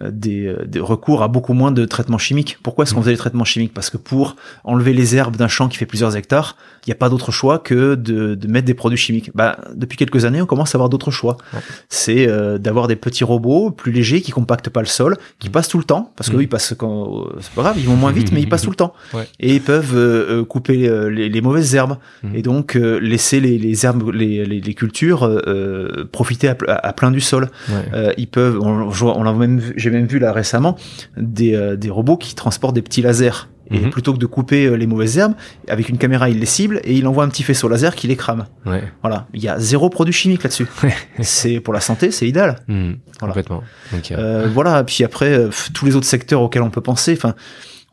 [0.00, 2.58] des, des recours à beaucoup moins de traitements chimiques.
[2.62, 3.72] Pourquoi est-ce qu'on faisait les traitements chimiques?
[3.72, 6.96] Parce que pour enlever les herbes d'un champ qui fait plusieurs hectares, il n'y a
[6.96, 9.30] pas d'autre choix que de, de mettre des produits chimiques.
[9.34, 11.36] Bah, depuis quelques années, on commence à avoir d'autres choix.
[11.52, 11.60] Ouais.
[11.88, 15.68] C'est euh, d'avoir des petits robots plus légers qui compactent pas le sol, qui passent
[15.68, 16.38] tout le temps, parce que Mm.
[16.38, 18.70] eux, ils passent quand c'est pas grave, ils vont moins vite, mais ils passent tout
[18.70, 18.94] le temps.
[19.14, 19.28] Ouais.
[19.38, 22.34] Et ils peuvent euh, euh, couper euh, les, les mauvaises herbes Mm.
[22.34, 26.68] et donc euh, laisser les, les herbes, les, les, cultures euh, euh, profiter à, ple-
[26.82, 27.48] à plein du sol.
[27.68, 27.74] Ouais.
[27.94, 30.76] Euh, ils peuvent, on, on l'a même, vu- j'ai même vu là récemment
[31.16, 33.48] des, euh, des robots qui transportent des petits lasers.
[33.70, 33.90] Et Mhm.
[33.90, 35.32] plutôt que de couper euh, les mauvaises herbes,
[35.68, 38.14] avec une caméra, il les cible et il envoie un petit faisceau laser qui les
[38.16, 38.44] crame.
[38.66, 38.82] Ouais.
[39.00, 40.66] Voilà, il y a zéro produit chimique là-dessus.
[41.22, 42.56] c'est pour la santé, c'est idéal.
[42.68, 42.98] Mhm.
[43.20, 43.32] Voilà.
[43.34, 43.62] Complètement.
[43.94, 47.14] Euh, Euh, voilà, puis après pff, tous les autres secteurs auxquels on peut penser.
[47.16, 47.34] Enfin,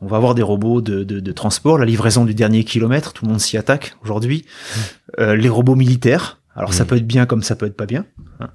[0.02, 3.24] on va avoir des robots de, de, de transport, la livraison du dernier kilomètre, tout
[3.24, 4.44] le monde s'y attaque aujourd'hui.
[5.20, 6.40] Euh, les robots militaires.
[6.54, 6.88] Alors ça Mhm.
[6.90, 8.04] peut être bien comme ça peut être pas bien.
[8.40, 8.50] hein.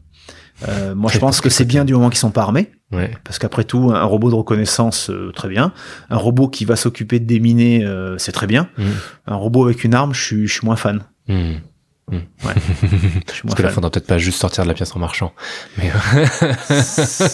[0.68, 2.72] Euh, moi, je pense que c'est bien du moment qu'ils sont pas armés.
[2.92, 3.12] Ouais.
[3.24, 5.72] Parce qu'après tout, un robot de reconnaissance, euh, très bien.
[6.10, 8.70] Un robot qui va s'occuper de déminer, euh, c'est très bien.
[8.78, 8.94] Mhm.
[9.28, 11.04] Un robot avec une arme, je suis, moins fan.
[11.28, 11.62] Mhm.
[12.12, 15.00] Je suis moins Parce que là, faudra peut-être pas juste sortir de la pièce en
[15.00, 15.34] marchant.
[15.78, 15.92] Mais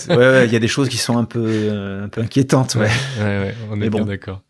[0.09, 2.73] ouais, ouais, il y a des choses qui sont un peu, euh, un peu inquiétantes.
[2.75, 2.89] Ouais.
[3.19, 4.05] ouais, ouais, on est Mais bien bon.
[4.07, 4.41] d'accord.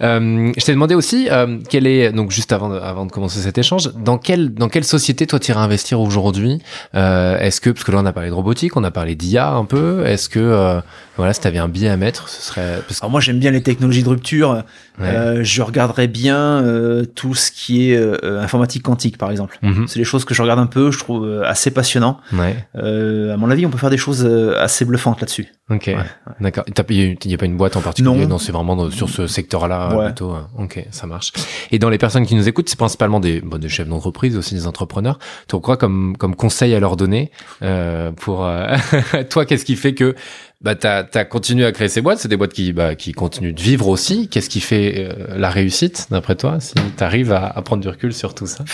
[0.00, 3.40] Euh, je t'ai demandé aussi, euh, quelle est donc juste avant de, avant de commencer
[3.40, 6.62] cet échange, dans quelle dans quelle société toi tu irais investir aujourd'hui?
[6.94, 9.50] Euh, Est-ce que parce que là on a parlé de robotique, on a parlé d'IA
[9.50, 10.06] un peu.
[10.06, 10.80] Est-ce que euh,
[11.16, 13.50] voilà, si t'avais un billet à mettre, ce serait parce que- Alors moi, j'aime bien
[13.50, 14.62] les technologies de rupture.
[15.00, 15.06] ouais.
[15.08, 19.58] Euh, je regarderais bien euh, tout ce qui est euh, informatique quantique, par exemple.
[19.72, 19.88] Mhm.
[19.88, 22.18] C'est des choses que je regarde un peu, je trouve euh, assez passionnant.
[22.32, 22.56] Ouais.
[22.76, 25.48] Euh, à mon avis, on peut faire des choses euh, assez bluffantes là-dessus.
[25.74, 25.86] Ok.
[25.86, 25.96] Ouais,
[26.40, 26.64] D'accord.
[26.90, 28.14] Il n'y a, pas une boîte en particulier?
[28.22, 28.28] Non.
[28.28, 30.06] Non, c'est vraiment dans- sur ce secteur-là Ouais.
[30.06, 30.30] plutôt.
[30.30, 30.48] hein.
[30.58, 31.32] Ok, ça marche.
[31.70, 34.54] Et dans les personnes qui nous écoutent, c'est principalement des, bon, des chefs d'entreprise, aussi
[34.54, 35.18] des entrepreneurs.
[35.48, 37.30] Tu quoi comme comme conseil à leur donner
[37.62, 38.76] euh, pour euh,
[39.30, 40.14] toi Qu'est-ce qui fait que
[40.60, 42.18] bah t'as as continué à créer ces boîtes?
[42.18, 44.28] C'est des boîtes qui bah, qui continuent de vivre aussi.
[44.28, 48.12] Qu'est-ce qui fait euh, la réussite d'après toi Si t'arrives à, à prendre du recul
[48.12, 48.64] sur tout ça?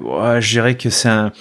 [0.00, 1.32] Ouais, je dirais que c'est un,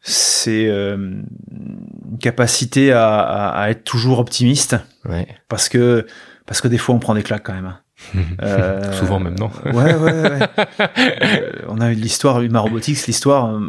[0.00, 4.76] c'est euh, une capacité à, à, à être toujours optimiste,
[5.08, 5.26] Ouais.
[5.48, 6.06] parce que
[6.46, 7.66] parce que des fois on prend des claques quand même.
[7.66, 7.78] hein.
[8.42, 9.50] Euh, Souvent même non.
[9.72, 10.38] Ouais, ouais, ouais.
[10.78, 13.60] Euh, on a eu l'histoire, ma robotics, l'histoire, euh,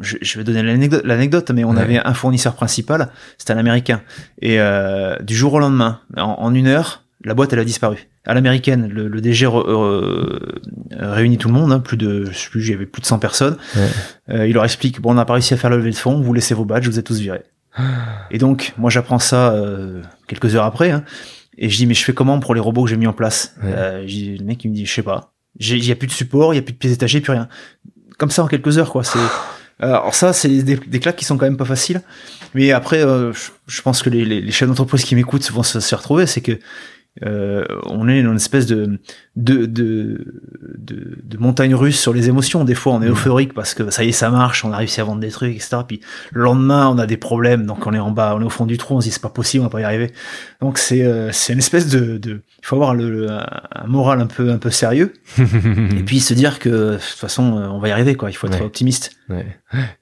[0.00, 1.80] je, je vais donner l'anecdote, l'anecdote, mais on Ouais.
[1.82, 4.02] avait un fournisseur principal, c'était un américain.
[4.40, 8.08] Et euh, du jour au lendemain, en, en une heure, la boîte, elle a disparu.
[8.26, 10.60] À l'américaine, le, le DG re- euh,
[10.92, 13.56] réunit tout le monde, hein, plus de, je sais plus, avait plus de 100 personnes.
[13.76, 13.88] Ouais.
[14.30, 16.20] Euh, il leur explique, bon, on n'a pas réussi à faire le levée de fonds,
[16.20, 17.42] vous laissez vos badges, vous êtes tous virés.
[18.30, 21.04] Et donc, moi, j'apprends ça euh, quelques heures après, hein,
[21.58, 23.54] et je dis, mais je fais comment pour les robots que j'ai mis en place?
[23.62, 23.70] Ouais.
[23.74, 25.32] euh, Le mec, il me dit, je sais pas.
[25.60, 27.48] Il y a plus de support, il y a plus de pièces détachées, plus rien.
[28.18, 29.04] Comme ça, en quelques heures, quoi.
[29.04, 32.02] C'est euh, alors ça, c'est des, des claques qui sont quand même pas faciles.
[32.54, 35.62] Mais après, euh, je, je pense que les, les, les chefs d'entreprise qui m'écoutent vont
[35.62, 36.58] se, se retrouver, c'est que
[37.24, 38.98] euh, on est dans une espèce de
[39.36, 40.42] de, de,
[40.78, 42.64] de, de montagne russe sur les émotions.
[42.64, 43.12] Des fois, on est Mhm.
[43.12, 45.54] euphorique parce que ça y est, ça marche, on a réussi à vendre des trucs,
[45.54, 45.78] etc.
[45.86, 46.00] Puis
[46.32, 48.64] le lendemain, on a des problèmes, donc on est en bas, on est au fond
[48.66, 50.12] du trou, on se dit c'est pas possible, on va pas y arriver.
[50.60, 54.20] Donc c'est euh, c'est une espèce de, de il faut avoir le, le- un moral
[54.20, 57.78] un peu un peu sérieux et puis se dire que de toute façon euh, on
[57.78, 58.30] va y arriver quoi.
[58.30, 58.66] Il faut être Ouais.
[58.66, 59.12] optimiste.
[59.28, 59.46] Ouais,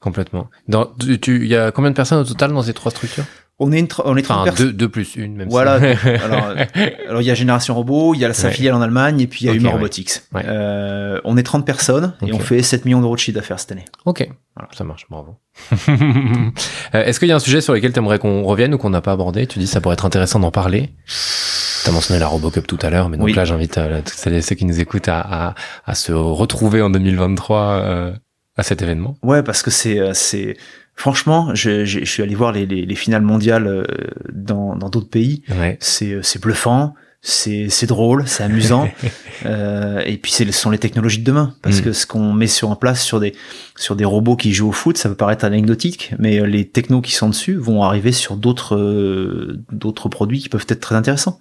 [0.01, 0.49] complètement.
[0.69, 0.87] Dans,
[1.21, 3.25] tu- il y a combien de personnes au total dans ces trois structures?
[3.63, 4.67] On est une on est 30 Enfin, personnes.
[4.69, 5.79] deux, deux plus une, même Voilà.
[5.95, 6.45] si- Alors,
[7.09, 8.55] alors il y a Génération Robot, il y a sa Ouais.
[8.55, 9.75] filiale en Allemagne et puis il y a Ok, Huma ouais.
[9.75, 10.11] Robotics.
[10.35, 10.43] Ouais.
[10.47, 13.73] Euh, on est 30 personnes et on fait 7 millions d'euros de chiffre d'affaires cette
[13.73, 13.85] année.
[14.07, 14.69] ok, Voilà.
[14.77, 15.37] ça marche, bravo.
[16.95, 18.91] Euh, Est-ce qu'il y a un sujet sur lequel tu aimerais qu'on revienne ou qu'on
[18.91, 19.47] n'a pas abordé?
[19.47, 20.91] Tu dis ça pourrait être intéressant d'en parler.
[21.85, 23.33] T'as mentionné la Robocup tout à l'heure, mais donc Oui.
[23.33, 25.55] là j'invite euh, celles et ceux qui nous écoutent à, à,
[25.87, 28.13] à se retrouver en 2023 euh,
[28.57, 29.15] à cet événement.
[29.23, 30.57] Ouais, parce que c'est euh, c'est
[31.01, 33.85] franchement, je, je, je suis allé voir les, les, les finales mondiales euh,
[34.33, 35.43] dans dans d'autres pays.
[35.49, 35.77] Ouais.
[35.81, 38.89] C'est euh, c'est bluffant, c'est c'est drôle, c'est amusant.
[39.47, 41.85] euh, et puis c'est ce sont les technologies de demain parce Mm.
[41.85, 43.35] que ce qu'on met sur en place sur des
[43.77, 47.01] sur des robots qui jouent au foot, ça peut paraître anecdotique, mais euh, les technos
[47.01, 51.39] qui sont dessus vont arriver sur d'autres euh, d'autres produits qui peuvent être très intéressants.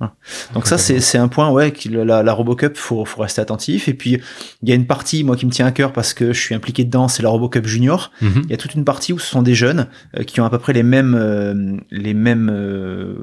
[0.00, 0.06] Mm.
[0.54, 3.94] Donc ça c'est un point ouais qui la, la RoboCup faut faut rester attentif et
[3.94, 4.18] puis
[4.62, 6.54] il y a une partie moi qui me tient à cœur parce que je suis
[6.54, 8.42] impliqué dedans c'est la RoboCup Junior Mhm.
[8.44, 9.88] il y a toute une partie où ce sont des jeunes
[10.18, 13.16] euh, qui ont à peu près les mêmes euh, les mêmes euh,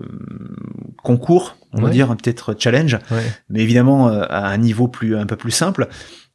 [1.03, 3.21] concours on va dire peut-être challenge Ouais.
[3.49, 5.87] mais évidemment euh, à un niveau plus un peu plus simple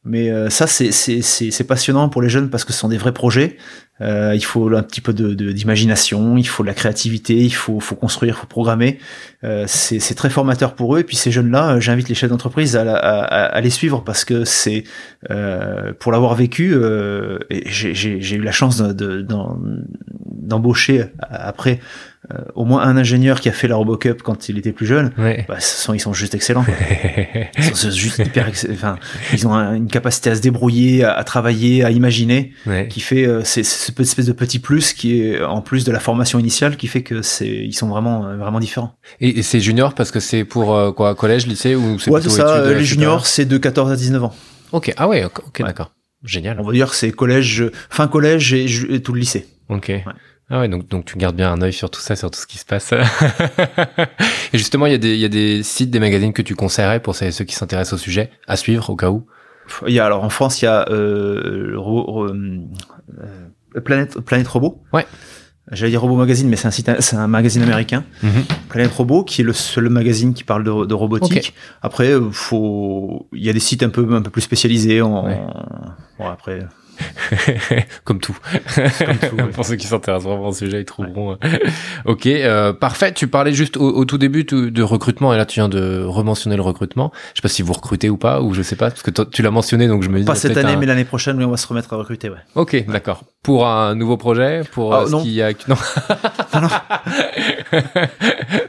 [0.05, 2.97] mais euh, ça c'est c'est c'est passionnant pour les jeunes parce que ce sont des
[2.97, 3.57] vrais projets.
[4.01, 7.53] Euh, il faut un petit peu de de- d'imagination il faut de la créativité il
[7.53, 8.97] faut faut construire faut programmer.
[9.43, 10.99] Euh, c'est très formateur pour eux.
[10.99, 14.25] Et puis ces jeunes là j'invite les chefs d'entreprise à, à, à- les suivre parce
[14.25, 14.83] que c'est
[15.31, 19.25] euh, pour l'avoir vécu euh, j'ai eu la chance de- de-
[20.25, 21.79] d'embaucher après
[22.31, 25.11] euh, au moins un ingénieur qui a fait la RoboCup quand il était plus jeune
[25.17, 25.45] Ouais.
[25.47, 26.63] bah, ce sont, ils sont juste excellents.
[26.63, 26.73] quoi.
[27.57, 28.97] Ils sont juste hyper, enfin,
[29.33, 32.87] ils ont un- une capacité à se débrouiller, à, à travailler, à imaginer, ouais.
[32.87, 35.99] qui fait euh, c'est cette espèce de petit plus qui est en plus de la
[35.99, 38.95] formation initiale, qui fait que c'est ils sont vraiment euh, vraiment différents.
[39.19, 42.21] Et, et c'est junior parce que c'est pour euh, quoi collège, lycée ou c'est Ouais,
[42.21, 42.27] ça.
[42.29, 44.33] études, euh, Les juniors, c'est de 14 à 19 ans.
[44.71, 45.65] Ok, ah ouais, ok, ok, Ouais.
[45.65, 45.91] d'accord.
[46.23, 46.57] Génial.
[46.61, 48.65] On va dire que c'est collège, fin collège et,
[48.95, 49.45] et tout le lycée.
[49.67, 49.91] Ok.
[50.55, 52.45] Ah ouais, donc, donc tu gardes bien un œil sur tout ça, sur tout ce
[52.45, 52.93] qui se passe.
[54.53, 56.53] et justement, il y, a des, il y a des sites, des magazines que tu
[56.55, 59.25] conseillerais pour celles et ceux qui s'intéressent au sujet, à suivre au cas où?
[59.87, 64.79] Il y a alors en France, il y a euh, ro- euh, Planète Planète Robot.
[64.93, 65.05] Ouais.
[65.71, 68.03] J'allais dire Robot Magazine, mais c'est un site, c'est un magazine américain.
[68.69, 71.53] Planète Robot, qui est le seul magazine qui parle de, de robotique.
[71.81, 75.25] Après, euh, faut, il y a des sites un peu, un peu plus spécialisés en,
[75.25, 75.39] Ouais.
[76.19, 76.59] bon, après,
[78.03, 78.37] Comme tout.
[78.43, 79.43] comme tout, ouais.
[79.53, 81.33] Pour ceux qui s'intéressent vraiment au sujet, ils trouveront.
[81.43, 81.57] euh,
[82.05, 83.13] ok, euh, parfait.
[83.13, 86.03] Tu parlais juste au, au tout début tu- de recrutement et là tu viens de
[86.03, 87.11] rementionner le recrutement.
[87.33, 89.41] Je sais pas si vous recrutez ou pas ou je sais pas parce que tu
[89.41, 90.25] l'as mentionné donc je me dis.
[90.25, 92.37] pas cette année, un- mais l'année prochaine, on va se remettre à recruter, ouais.
[92.55, 93.23] Ok, d'accord.
[93.43, 95.21] Pour un nouveau projet, pour euh, ce non.
[95.21, 95.49] qu'il y a.
[95.67, 95.75] Non.
[96.53, 96.69] Non, non.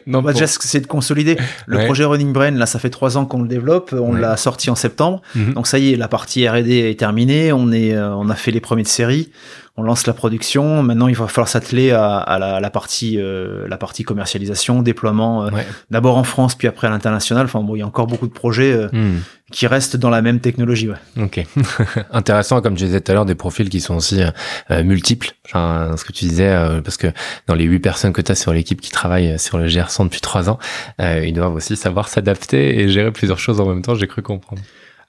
[0.07, 1.37] non, On va pour- déjà c'est de consolider.
[1.67, 1.85] Le Ouais.
[1.87, 3.93] projet Running Brain, là, ça fait trois ans qu'on le développe.
[3.97, 4.21] On Ouais.
[4.21, 5.23] l'a sorti en septembre.
[5.37, 5.55] Mhm.
[5.55, 7.53] Donc ça y est, la partie R&D est terminée.
[7.53, 9.31] On est, euh, on a fait les premiers de série.
[9.77, 10.85] On lance la production.
[10.85, 15.47] Maintenant, il va falloir s'atteler à, à la, la partie, euh, la partie commercialisation, déploiement.
[15.47, 15.67] euh, Ouais.
[15.91, 17.47] D'abord en France, puis après à l'international.
[17.47, 19.19] Enfin bon, il y a encore beaucoup de projets euh, Hmm.
[19.51, 20.89] qui restent dans la même technologie.
[20.89, 21.23] Ouais.
[21.25, 21.45] Ok.
[22.13, 24.23] Intéressant, comme je disais tout à l'heure, des profils qui sont aussi
[24.71, 25.33] euh, multiples.
[25.47, 27.09] Enfin, ce que tu disais, euh, parce que
[27.49, 30.21] dans les huit personnes que tu as sur l'équipe qui travaillent sur le GR100 depuis
[30.21, 30.59] trois ans,
[31.01, 34.23] euh, ils doivent aussi savoir s'adapter et gérer plusieurs choses en même temps, j'ai cru
[34.23, 34.63] comprendre.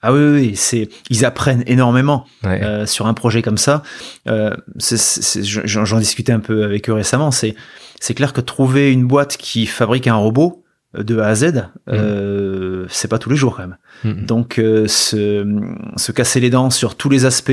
[0.06, 2.26] Ah oui, oui, oui, c'est, ils apprennent énormément.
[2.44, 2.64] Ouais.
[2.64, 3.84] euh, sur un projet comme ça.
[4.28, 7.32] Euh, j'en discutais un peu avec eux récemment.
[7.32, 7.56] C'est
[8.00, 10.64] c'est clair que trouver une boîte qui fabrique un robot
[10.98, 13.78] euh, de A à Z, euh, c'est pas tous les jours quand même.
[14.26, 15.46] Donc euh, se,
[15.96, 17.52] se casser les dents sur tous les aspects,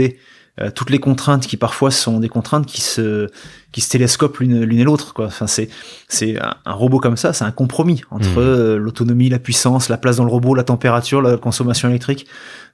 [0.60, 3.28] euh, toutes les contraintes qui parfois sont des contraintes qui se
[3.72, 5.26] qui se télescopent l'une l'une et l'autre quoi.
[5.26, 5.70] Enfin c'est
[6.08, 8.38] c'est un, robot comme ça, c'est un compromis entre Mhm.
[8.38, 12.26] euh, l'autonomie, la puissance, la place dans le robot, la température, la consommation électrique.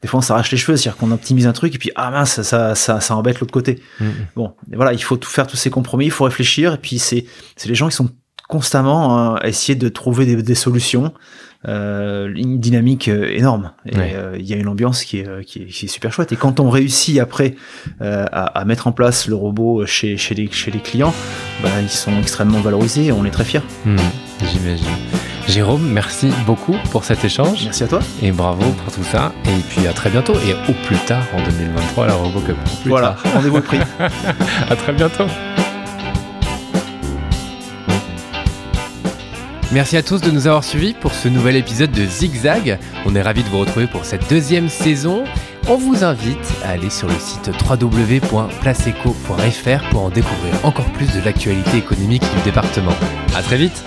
[0.02, 2.42] Des fois on s'arrache les cheveux, c'est-à-dire qu'on optimise un truc et puis ah mince
[2.42, 3.80] ça ça ça embête l'autre côté.
[4.00, 4.12] Mhm.
[4.34, 6.98] Bon, et voilà, il faut tout faire tous ces compromis, il faut réfléchir, et puis
[6.98, 8.10] c'est c'est les gens qui sont
[8.48, 11.12] constamment hein, à essayer de trouver des, des solutions,
[11.66, 13.72] euh, une dynamique euh, énorme.
[13.86, 14.12] Et Ouais.
[14.14, 16.30] euh, il y a une ambiance qui est, euh, qui est, qui est super chouette.
[16.30, 17.56] Et quand on réussit après
[18.00, 21.12] euh, à, à mettre en place le robot chez, chez, les, chez les clients,
[21.62, 23.62] bah, ils sont extrêmement valorisés, et on est très fiers.
[23.84, 23.96] Hmm,
[24.52, 24.86] J'imagine.
[25.48, 28.00] Jérôme, merci beaucoup pour cet échange Merci à toi.
[28.22, 29.32] et bravo pour tout ça.
[29.46, 32.56] Et puis à très bientôt et au plus tard en 2023 à la RoboCup.
[32.84, 33.78] Voilà, rendez-vous le prix.
[34.68, 35.24] À très bientôt.
[39.70, 42.78] Merci à tous de nous avoir suivis pour ce nouvel épisode de Zigzag.
[43.04, 45.24] On est ravis de vous retrouver pour cette deuxième saison.
[45.68, 51.20] On vous invite à aller sur le site www.placeeco.fr pour en découvrir encore plus de
[51.22, 52.94] l'actualité économique du département.
[53.36, 53.84] À très vite